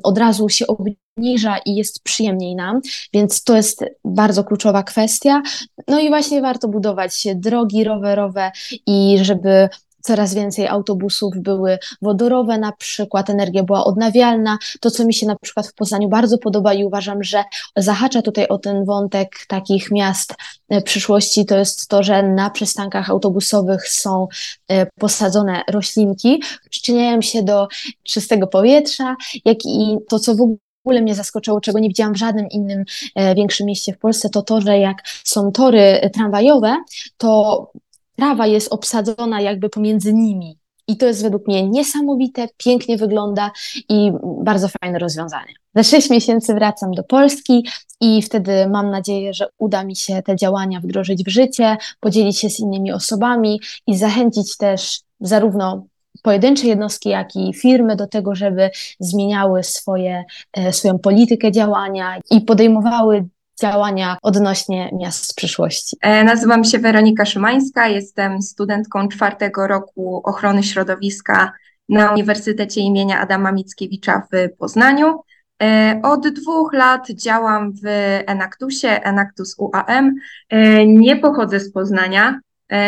od 0.03 0.17
razu 0.17 0.49
się 0.49 0.65
obniża 0.67 1.57
i 1.65 1.75
jest 1.75 2.03
przyjemniej 2.03 2.55
nam, 2.55 2.81
więc 3.13 3.43
to 3.43 3.55
jest 3.55 3.85
bardzo 4.05 4.43
kluczowa 4.43 4.83
kwestia. 4.83 5.41
No 5.87 5.99
i 5.99 6.09
właśnie 6.09 6.41
warto 6.41 6.67
budować 6.67 7.27
drogi 7.35 7.83
rowerowe 7.83 8.51
i 8.87 9.17
żeby 9.21 9.69
coraz 10.03 10.33
więcej 10.33 10.67
autobusów 10.67 11.33
były 11.37 11.77
wodorowe 12.01 12.57
na 12.57 12.71
przykład, 12.71 13.29
energia 13.29 13.63
była 13.63 13.85
odnawialna. 13.85 14.57
To, 14.79 14.91
co 14.91 15.05
mi 15.05 15.13
się 15.13 15.25
na 15.25 15.35
przykład 15.41 15.67
w 15.67 15.73
Poznaniu 15.73 16.09
bardzo 16.09 16.37
podoba 16.37 16.73
i 16.73 16.83
uważam, 16.83 17.23
że 17.23 17.43
zahacza 17.77 18.21
tutaj 18.21 18.47
o 18.47 18.57
ten 18.57 18.85
wątek 18.85 19.35
takich 19.47 19.91
miast 19.91 20.35
e, 20.69 20.81
przyszłości, 20.81 21.45
to 21.45 21.57
jest 21.57 21.87
to, 21.87 22.03
że 22.03 22.23
na 22.23 22.49
przystankach 22.49 23.09
autobusowych 23.09 23.89
są 23.89 24.27
e, 24.71 24.85
posadzone 24.99 25.61
roślinki, 25.69 26.43
przyczyniają 26.69 27.21
się 27.21 27.43
do 27.43 27.67
czystego 28.03 28.47
powietrza, 28.47 29.15
jak 29.45 29.57
i 29.65 29.97
to, 30.09 30.19
co 30.19 30.35
w 30.35 30.41
ogóle 30.41 30.57
w 30.83 30.87
ogóle 30.87 31.01
mnie 31.01 31.15
zaskoczyło, 31.15 31.61
czego 31.61 31.79
nie 31.79 31.87
widziałam 31.87 32.13
w 32.13 32.17
żadnym 32.17 32.47
innym 32.49 32.83
e, 33.15 33.35
większym 33.35 33.67
mieście 33.67 33.93
w 33.93 33.97
Polsce, 33.97 34.29
to 34.29 34.41
to, 34.41 34.61
że 34.61 34.79
jak 34.79 34.97
są 35.23 35.51
tory 35.51 36.09
tramwajowe, 36.13 36.77
to 37.17 37.71
trawa 38.15 38.47
jest 38.47 38.73
obsadzona 38.73 39.41
jakby 39.41 39.69
pomiędzy 39.69 40.13
nimi. 40.13 40.57
I 40.87 40.97
to 40.97 41.05
jest 41.05 41.23
według 41.23 41.47
mnie 41.47 41.69
niesamowite, 41.69 42.47
pięknie 42.57 42.97
wygląda 42.97 43.51
i 43.89 44.11
bardzo 44.43 44.67
fajne 44.81 44.99
rozwiązanie. 44.99 45.53
Za 45.75 45.83
sześć 45.83 46.09
miesięcy 46.09 46.53
wracam 46.53 46.91
do 46.91 47.03
Polski 47.03 47.67
i 48.01 48.21
wtedy 48.21 48.69
mam 48.69 48.89
nadzieję, 48.89 49.33
że 49.33 49.47
uda 49.57 49.83
mi 49.83 49.95
się 49.95 50.21
te 50.21 50.35
działania 50.35 50.79
wdrożyć 50.79 51.23
w 51.23 51.29
życie, 51.29 51.77
podzielić 51.99 52.39
się 52.39 52.49
z 52.49 52.59
innymi 52.59 52.91
osobami 52.91 53.61
i 53.87 53.97
zachęcić 53.97 54.57
też 54.57 55.01
zarówno 55.19 55.85
pojedyncze 56.23 56.67
jednostki, 56.67 57.09
jak 57.09 57.35
i 57.35 57.53
firmy 57.53 57.95
do 57.95 58.07
tego, 58.07 58.35
żeby 58.35 58.69
zmieniały 58.99 59.63
swoje, 59.63 60.23
e, 60.53 60.73
swoją 60.73 60.99
politykę 60.99 61.51
działania 61.51 62.19
i 62.31 62.41
podejmowały 62.41 63.25
działania 63.61 64.17
odnośnie 64.21 64.89
miast 64.99 65.35
przyszłości. 65.35 65.97
E, 66.01 66.23
nazywam 66.23 66.63
się 66.63 66.79
Weronika 66.79 67.25
Szymańska, 67.25 67.87
jestem 67.87 68.41
studentką 68.41 69.07
czwartego 69.07 69.67
roku 69.67 70.21
ochrony 70.25 70.63
środowiska 70.63 71.51
na 71.89 72.11
Uniwersytecie 72.11 72.81
imienia 72.81 73.19
Adama 73.19 73.51
Mickiewicza 73.51 74.21
w 74.31 74.57
Poznaniu. 74.57 75.19
E, 75.63 75.99
od 76.03 76.27
dwóch 76.27 76.73
lat 76.73 77.07
działam 77.09 77.71
w 77.71 77.85
Enaktusie, 78.25 78.87
Enaktus 78.87 79.55
UAM. 79.57 80.15
E, 80.49 80.85
nie 80.87 81.15
pochodzę 81.15 81.59
z 81.59 81.71
Poznania. 81.71 82.39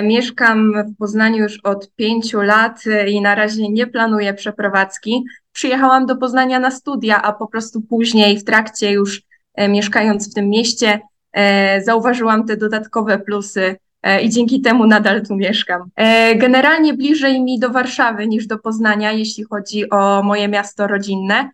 Mieszkam 0.03 0.73
w 0.87 0.97
Poznaniu 0.97 1.43
już 1.43 1.59
od 1.63 1.91
pięciu 1.95 2.41
lat 2.41 2.83
i 3.07 3.21
na 3.21 3.35
razie 3.35 3.69
nie 3.69 3.87
planuję 3.87 4.33
przeprowadzki. 4.33 5.23
Przyjechałam 5.51 6.05
do 6.05 6.15
Poznania 6.15 6.59
na 6.59 6.71
studia, 6.71 7.21
a 7.21 7.33
po 7.33 7.47
prostu 7.47 7.81
później 7.81 8.39
w 8.39 8.43
trakcie 8.43 8.91
już 8.91 9.21
mieszkając 9.69 10.31
w 10.31 10.33
tym 10.33 10.49
mieście, 10.49 10.99
e, 11.33 11.81
zauważyłam 11.81 12.45
te 12.45 12.57
dodatkowe 12.57 13.19
plusy 13.19 13.75
e, 14.03 14.21
i 14.21 14.29
dzięki 14.29 14.61
temu 14.61 14.87
nadal 14.87 15.25
tu 15.25 15.35
mieszkam. 15.35 15.89
Generalnie 16.35 16.93
bliżej 16.93 17.43
mi 17.43 17.59
do 17.59 17.69
Warszawy 17.69 18.27
niż 18.27 18.47
do 18.47 18.57
Poznania, 18.57 19.11
jeśli 19.11 19.43
chodzi 19.43 19.89
o 19.89 20.23
moje 20.23 20.47
miasto 20.47 20.87
rodzinne, 20.87 21.49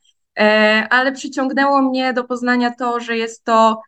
ale 0.89 1.11
przyciągnęło 1.11 1.81
mnie 1.81 2.13
do 2.13 2.23
Poznania 2.23 2.71
to, 2.79 2.99
że 2.99 3.17
jest 3.17 3.43
to 3.43 3.81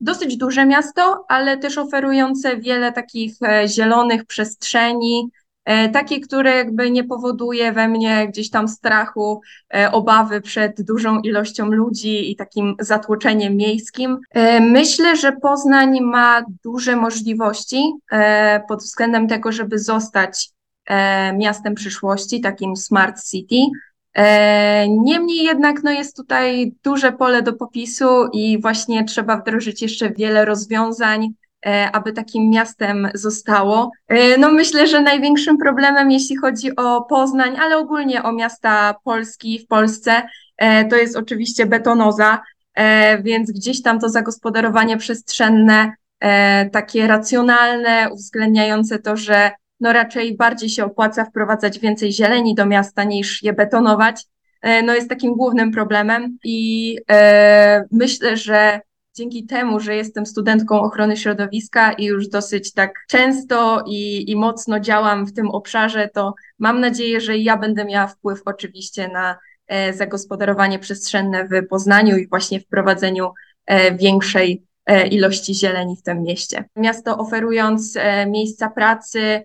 dosyć 0.00 0.36
duże 0.36 0.66
miasto, 0.66 1.24
ale 1.28 1.56
też 1.58 1.78
oferujące 1.78 2.56
wiele 2.56 2.92
takich 2.92 3.34
zielonych 3.66 4.24
przestrzeni, 4.24 5.30
E, 5.68 5.88
takie, 5.88 6.20
które 6.20 6.56
jakby 6.56 6.90
nie 6.90 7.04
powoduje 7.04 7.72
we 7.72 7.88
mnie 7.88 8.28
gdzieś 8.28 8.50
tam 8.50 8.68
strachu, 8.68 9.40
e, 9.74 9.92
obawy 9.92 10.40
przed 10.40 10.82
dużą 10.82 11.20
ilością 11.20 11.66
ludzi 11.66 12.30
i 12.30 12.36
takim 12.36 12.74
zatłoczeniem 12.80 13.56
miejskim. 13.56 14.18
E, 14.30 14.60
myślę, 14.60 15.16
że 15.16 15.32
Poznań 15.32 16.00
ma 16.00 16.42
duże 16.64 16.96
możliwości 16.96 17.92
pod 18.68 18.82
względem 18.82 19.28
tego, 19.28 19.52
żeby 19.52 19.78
zostać 19.78 20.50
miastem 21.34 21.74
przyszłości, 21.74 22.40
takim 22.40 22.76
smart 22.76 23.24
city. 23.24 23.56
Niemniej 24.88 25.44
jednak 25.44 25.82
no 25.82 25.90
jest 25.90 26.16
tutaj 26.16 26.74
duże 26.84 27.12
pole 27.12 27.42
do 27.42 27.52
popisu 27.52 28.28
i 28.32 28.60
właśnie 28.60 29.04
trzeba 29.04 29.36
wdrożyć 29.36 29.82
jeszcze 29.82 30.10
wiele 30.10 30.44
rozwiązań, 30.44 31.28
aby 31.92 32.12
takim 32.12 32.50
miastem 32.50 33.08
zostało. 33.14 33.90
E, 34.08 34.38
no 34.38 34.52
myślę, 34.52 34.86
że 34.86 35.00
największym 35.00 35.58
problemem, 35.58 36.10
jeśli 36.10 36.36
chodzi 36.36 36.76
o 36.76 37.02
Poznań, 37.02 37.56
ale 37.60 37.78
ogólnie 37.78 38.22
o 38.22 38.32
miasta 38.32 38.94
Polski 39.04 39.58
w 39.58 39.66
Polsce, 39.66 40.22
e, 40.56 40.84
to 40.84 40.96
jest 40.96 41.16
oczywiście 41.16 41.66
betonoza, 41.66 42.42
więc 43.22 43.52
gdzieś 43.52 43.82
tam 43.82 44.00
to 44.00 44.08
zagospodarowanie 44.08 44.96
przestrzenne, 44.96 45.92
takie 46.72 47.06
racjonalne, 47.06 48.08
uwzględniające 48.12 48.98
to, 48.98 49.16
że 49.16 49.50
no 49.80 49.92
raczej 49.92 50.36
bardziej 50.36 50.68
się 50.68 50.84
opłaca 50.84 51.24
wprowadzać 51.24 51.78
więcej 51.78 52.12
zieleni 52.12 52.54
do 52.54 52.66
miasta 52.66 53.04
niż 53.04 53.42
je 53.42 53.52
betonować, 53.52 54.24
no 54.84 54.94
jest 54.94 55.08
takim 55.08 55.32
głównym 55.32 55.72
problemem 55.72 56.38
i 56.44 56.96
myślę, 57.90 58.36
że 58.36 58.80
dzięki 59.18 59.46
temu, 59.46 59.80
że 59.80 59.96
jestem 59.96 60.26
studentką 60.26 60.80
ochrony 60.80 61.16
środowiska 61.16 61.92
i 61.92 62.04
już 62.04 62.28
dosyć 62.28 62.72
tak 62.72 62.94
często 63.08 63.84
i, 63.86 64.30
i 64.30 64.36
mocno 64.36 64.80
działam 64.80 65.26
w 65.26 65.32
tym 65.32 65.50
obszarze, 65.50 66.08
to 66.14 66.34
mam 66.58 66.80
nadzieję, 66.80 67.20
że 67.20 67.38
ja 67.38 67.56
będę 67.56 67.84
miała 67.84 68.06
wpływ 68.06 68.42
oczywiście 68.44 69.08
na 69.08 69.36
zagospodarowanie 69.92 70.78
przestrzenne 70.78 71.48
w 71.48 71.68
Poznaniu 71.68 72.16
i 72.16 72.28
właśnie 72.28 72.60
wprowadzeniu 72.60 73.30
większej 73.98 74.64
ilości 75.10 75.54
zieleni 75.54 75.96
w 75.96 76.02
tym 76.02 76.22
mieście. 76.22 76.64
Miasto 76.76 77.18
oferując 77.18 77.94
miejsca 78.26 78.70
pracy, 78.70 79.42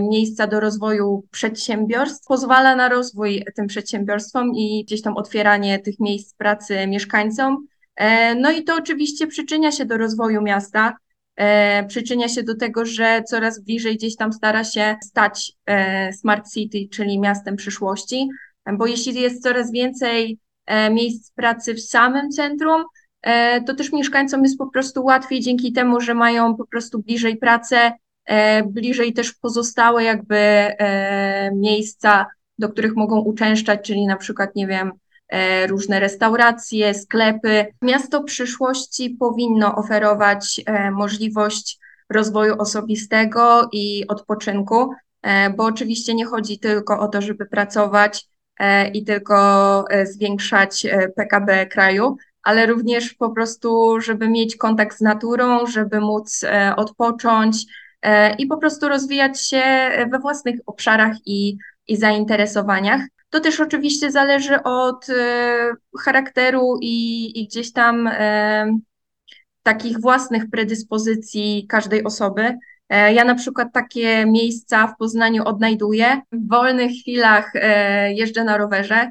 miejsca 0.00 0.46
do 0.46 0.60
rozwoju 0.60 1.24
przedsiębiorstw, 1.30 2.26
pozwala 2.26 2.76
na 2.76 2.88
rozwój 2.88 3.44
tym 3.56 3.66
przedsiębiorstwom 3.66 4.54
i 4.54 4.84
gdzieś 4.86 5.02
tam 5.02 5.16
otwieranie 5.16 5.78
tych 5.78 6.00
miejsc 6.00 6.34
pracy 6.34 6.86
mieszkańcom. 6.86 7.66
No 8.40 8.50
i 8.50 8.64
to 8.64 8.76
oczywiście 8.76 9.26
przyczynia 9.26 9.72
się 9.72 9.84
do 9.84 9.98
rozwoju 9.98 10.42
miasta, 10.42 10.96
przyczynia 11.88 12.28
się 12.28 12.42
do 12.42 12.56
tego, 12.56 12.86
że 12.86 13.22
coraz 13.28 13.60
bliżej 13.60 13.96
gdzieś 13.96 14.16
tam 14.16 14.32
stara 14.32 14.64
się 14.64 14.96
stać 15.02 15.52
Smart 16.20 16.52
City, 16.52 16.78
czyli 16.92 17.20
miastem 17.20 17.56
przyszłości, 17.56 18.28
bo 18.72 18.86
jeśli 18.86 19.20
jest 19.20 19.42
coraz 19.42 19.72
więcej 19.72 20.38
miejsc 20.90 21.32
pracy 21.32 21.74
w 21.74 21.80
samym 21.80 22.30
centrum, 22.30 22.84
to 23.66 23.74
też 23.74 23.92
mieszkańcom 23.92 24.42
jest 24.42 24.58
po 24.58 24.70
prostu 24.70 25.04
łatwiej 25.04 25.40
dzięki 25.40 25.72
temu, 25.72 26.00
że 26.00 26.14
mają 26.14 26.56
po 26.56 26.66
prostu 26.66 27.02
bliżej 27.02 27.36
pracę, 27.36 27.92
E, 28.24 28.62
bliżej 28.62 29.12
też 29.12 29.32
pozostałe 29.32 30.04
jakby 30.04 30.36
e, 30.36 31.50
miejsca, 31.54 32.26
do 32.58 32.68
których 32.68 32.96
mogą 32.96 33.20
uczęszczać, 33.20 33.80
czyli 33.86 34.06
na 34.06 34.16
przykład, 34.16 34.56
nie 34.56 34.66
wiem, 34.66 34.88
e, 34.88 34.92
różne 35.68 36.00
restauracje, 36.00 36.94
sklepy. 36.94 37.66
Miasto 37.82 38.24
przyszłości 38.24 39.10
powinno 39.10 39.76
oferować 39.76 40.60
możliwość 40.92 41.78
rozwoju 42.10 42.54
osobistego 42.58 43.68
i 43.72 44.04
odpoczynku, 44.08 44.90
bo 45.56 45.64
oczywiście 45.64 46.14
nie 46.14 46.26
chodzi 46.26 46.58
tylko 46.58 47.00
o 47.00 47.08
to, 47.08 47.22
żeby 47.22 47.46
pracować 47.46 48.26
i 48.94 49.04
tylko 49.04 49.84
zwiększać 50.04 50.86
PKB 51.16 51.66
kraju, 51.66 52.16
ale 52.42 52.66
również 52.66 53.14
po 53.14 53.30
prostu, 53.30 54.00
żeby 54.00 54.28
mieć 54.28 54.56
kontakt 54.56 54.98
z 54.98 55.00
naturą, 55.00 55.66
żeby 55.66 56.00
móc 56.00 56.44
odpocząć, 56.76 57.66
E, 58.02 58.34
i 58.34 58.46
po 58.46 58.56
prostu 58.56 58.88
rozwijać 58.88 59.46
się 59.46 59.62
we 60.10 60.18
własnych 60.18 60.60
obszarach 60.66 61.16
i, 61.26 61.56
i 61.88 61.96
zainteresowaniach. 61.96 63.00
To 63.32 63.40
też 63.40 63.60
oczywiście 63.60 64.10
zależy 64.10 64.62
od 64.62 65.10
e, 65.10 65.72
charakteru 65.98 66.78
i, 66.80 67.40
i 67.40 67.46
gdzieś 67.46 67.72
tam 67.72 68.06
e, 68.06 68.78
takich 69.62 70.00
własnych 70.00 70.50
predyspozycji 70.50 71.66
każdej 71.68 72.04
osoby. 72.04 72.58
Ja 72.90 73.24
na 73.24 73.34
przykład 73.34 73.68
takie 73.72 74.26
miejsca 74.26 74.86
w 74.86 74.96
Poznaniu 74.96 75.44
odnajduję. 75.44 76.20
W 76.32 76.48
wolnych 76.48 76.90
chwilach 76.92 77.52
jeżdżę 78.08 78.44
na 78.44 78.58
rowerze. 78.58 79.10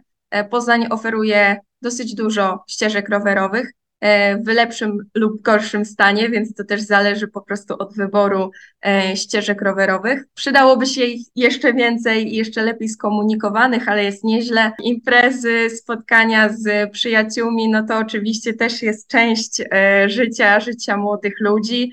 Poznań 0.50 0.88
oferuje 0.90 1.58
dosyć 1.82 2.16
dużo 2.16 2.64
ścieżek 2.68 3.10
rowerowych. 3.10 3.74
E, 4.02 4.38
w 4.38 4.48
lepszym 4.48 4.98
lub 5.16 5.42
gorszym 5.42 5.86
stanie, 5.86 6.30
więc 6.30 6.56
to 6.56 6.64
też 6.64 6.82
zależy 6.82 7.28
po 7.28 7.42
prostu 7.42 7.76
od 7.80 7.96
wyboru 7.96 8.52
e, 8.86 9.18
ścieżek 9.18 9.62
rowerowych. 9.62 10.24
Przydałoby 10.34 10.86
się 10.86 11.04
ich 11.04 11.28
jeszcze 11.36 11.74
więcej 11.74 12.34
i 12.34 12.36
jeszcze 12.36 12.64
lepiej 12.64 12.90
skomunikowanych, 12.90 13.90
ale 13.90 14.04
jest 14.04 14.24
nieźle. 14.24 14.72
Imprezy, 14.84 15.70
spotkania 15.70 16.50
z 16.50 16.92
przyjaciółmi, 16.92 17.70
no 17.70 17.84
to 17.84 17.98
oczywiście 17.98 18.54
też 18.54 18.82
jest 18.82 19.08
część 19.08 19.62
e, 19.72 20.10
życia, 20.10 20.60
życia 20.60 20.98
młodych 20.98 21.34
ludzi. 21.40 21.92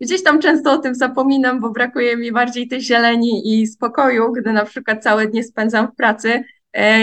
Gdzieś 0.00 0.22
tam 0.22 0.40
często 0.40 0.72
o 0.72 0.78
tym 0.78 0.94
zapominam, 0.94 1.60
bo 1.60 1.70
brakuje 1.70 2.16
mi 2.16 2.32
bardziej 2.32 2.68
tej 2.68 2.80
zieleni 2.80 3.42
i 3.44 3.66
spokoju, 3.66 4.32
gdy 4.32 4.52
na 4.52 4.64
przykład 4.64 5.02
całe 5.02 5.26
dnie 5.26 5.44
spędzam 5.44 5.88
w 5.88 5.96
pracy, 5.96 6.44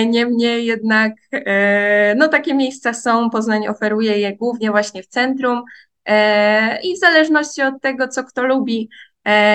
niemniej 0.07 0.65
jednak 0.65 1.13
e, 1.31 2.15
no, 2.15 2.27
takie 2.27 2.53
miejsca 2.53 2.93
są, 2.93 3.29
Poznań 3.29 3.67
oferuje 3.67 4.19
je 4.19 4.35
głównie 4.35 4.71
właśnie 4.71 5.03
w 5.03 5.07
centrum 5.07 5.63
e, 6.05 6.81
i 6.81 6.95
w 6.95 6.99
zależności 6.99 7.61
od 7.61 7.81
tego, 7.81 8.07
co 8.07 8.23
kto 8.23 8.43
lubi, 8.43 8.89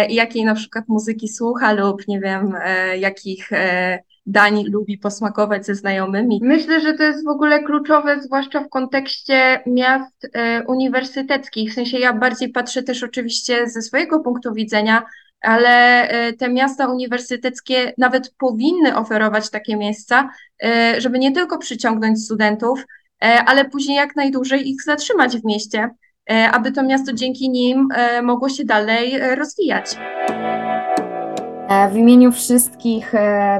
jakiej 0.09 0.44
na 0.44 0.55
przykład 0.55 0.85
muzyki 0.88 1.29
słucha 1.29 1.72
lub 1.72 2.09
nie 2.09 2.20
wiem, 2.20 2.52
jakich 2.98 3.50
dań 4.26 4.64
lubi 4.70 4.98
posmakować 4.98 5.66
ze 5.66 5.74
znajomymi. 5.74 6.40
Myślę, 6.42 6.81
że 6.81 6.94
to 6.94 7.02
jest 7.02 7.24
w 7.24 7.29
ogóle 7.29 7.62
kluczowe, 7.62 8.22
zwłaszcza 8.22 8.61
w 8.61 8.68
kontekście 8.68 9.61
miast 9.66 10.29
uniwersyteckich. 10.66 11.70
W 11.70 11.74
sensie 11.74 11.98
ja 11.98 12.12
bardziej 12.12 12.48
patrzę 12.48 12.83
też 12.83 13.02
oczywiście 13.02 13.68
ze 13.68 13.83
swojego 13.83 14.20
punktu 14.20 14.55
widzenia, 14.55 15.02
ale 15.40 16.09
e, 16.09 16.33
te 16.33 16.49
miasta 16.49 16.88
uniwersyteckie 16.88 17.92
nawet 17.99 18.35
powinny 18.38 18.96
oferować 18.96 19.51
takie 19.51 19.77
miejsca, 19.77 20.31
e, 20.64 21.01
żeby 21.01 21.18
nie 21.18 21.33
tylko 21.33 21.59
przyciągnąć 21.59 22.25
studentów, 22.25 22.85
e, 23.25 23.44
ale 23.46 23.64
później 23.64 23.96
jak 23.96 24.16
najdłużej 24.16 24.68
ich 24.70 24.83
zatrzymać 24.83 25.37
w 25.37 25.44
mieście, 25.44 25.90
aby 26.53 26.72
to 26.72 26.83
miasto 26.83 27.12
dzięki 27.12 27.51
nim 27.51 27.88
mogło 28.22 28.49
się 28.49 28.64
dalej 28.64 29.18
rozwijać. 29.35 29.96
W 31.90 31.96
imieniu 31.96 32.33
wszystkich 32.33 33.14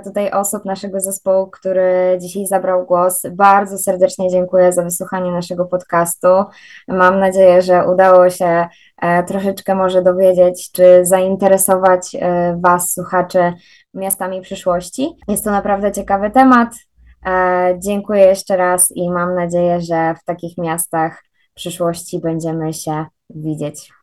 tutaj 0.05 0.31
osób 0.31 0.65
naszego 0.65 1.01
zespołu, 1.01 1.47
który 1.47 2.19
dzisiaj 2.21 2.47
zabrał 2.47 2.87
głos, 2.87 3.23
bardzo 3.33 3.79
serdecznie 3.79 4.31
dziękuję 4.31 4.73
za 4.73 4.83
wysłuchanie 4.83 5.31
naszego 5.31 5.65
podcastu. 5.65 6.29
Mam 6.89 7.21
nadzieję, 7.21 7.63
że 7.63 7.89
udało 7.89 8.31
się 8.31 8.67
E, 8.97 9.25
troszeczkę 9.25 9.75
może 9.75 10.03
dowiedzieć, 10.03 10.73
czy 10.73 11.01
zainteresować 11.03 12.15
e, 12.15 12.59
Was, 12.61 12.93
słuchacze, 12.93 13.53
miastami 13.95 14.41
przyszłości. 14.41 15.09
Jest 15.29 15.45
to 15.45 15.51
naprawdę 15.51 15.93
ciekawy 15.93 16.31
temat. 16.31 16.75
E, 17.27 17.75
dziękuję 17.79 18.21
jeszcze 18.21 18.57
raz 18.57 18.93
i 18.95 19.11
mam 19.11 19.35
nadzieję, 19.35 19.81
że 19.81 20.15
w 20.15 20.25
takich 20.25 20.59
miastach 20.59 21.25
przyszłości 21.55 22.21
będziemy 22.21 22.73
się 22.73 23.07
widzieć. 23.31 23.96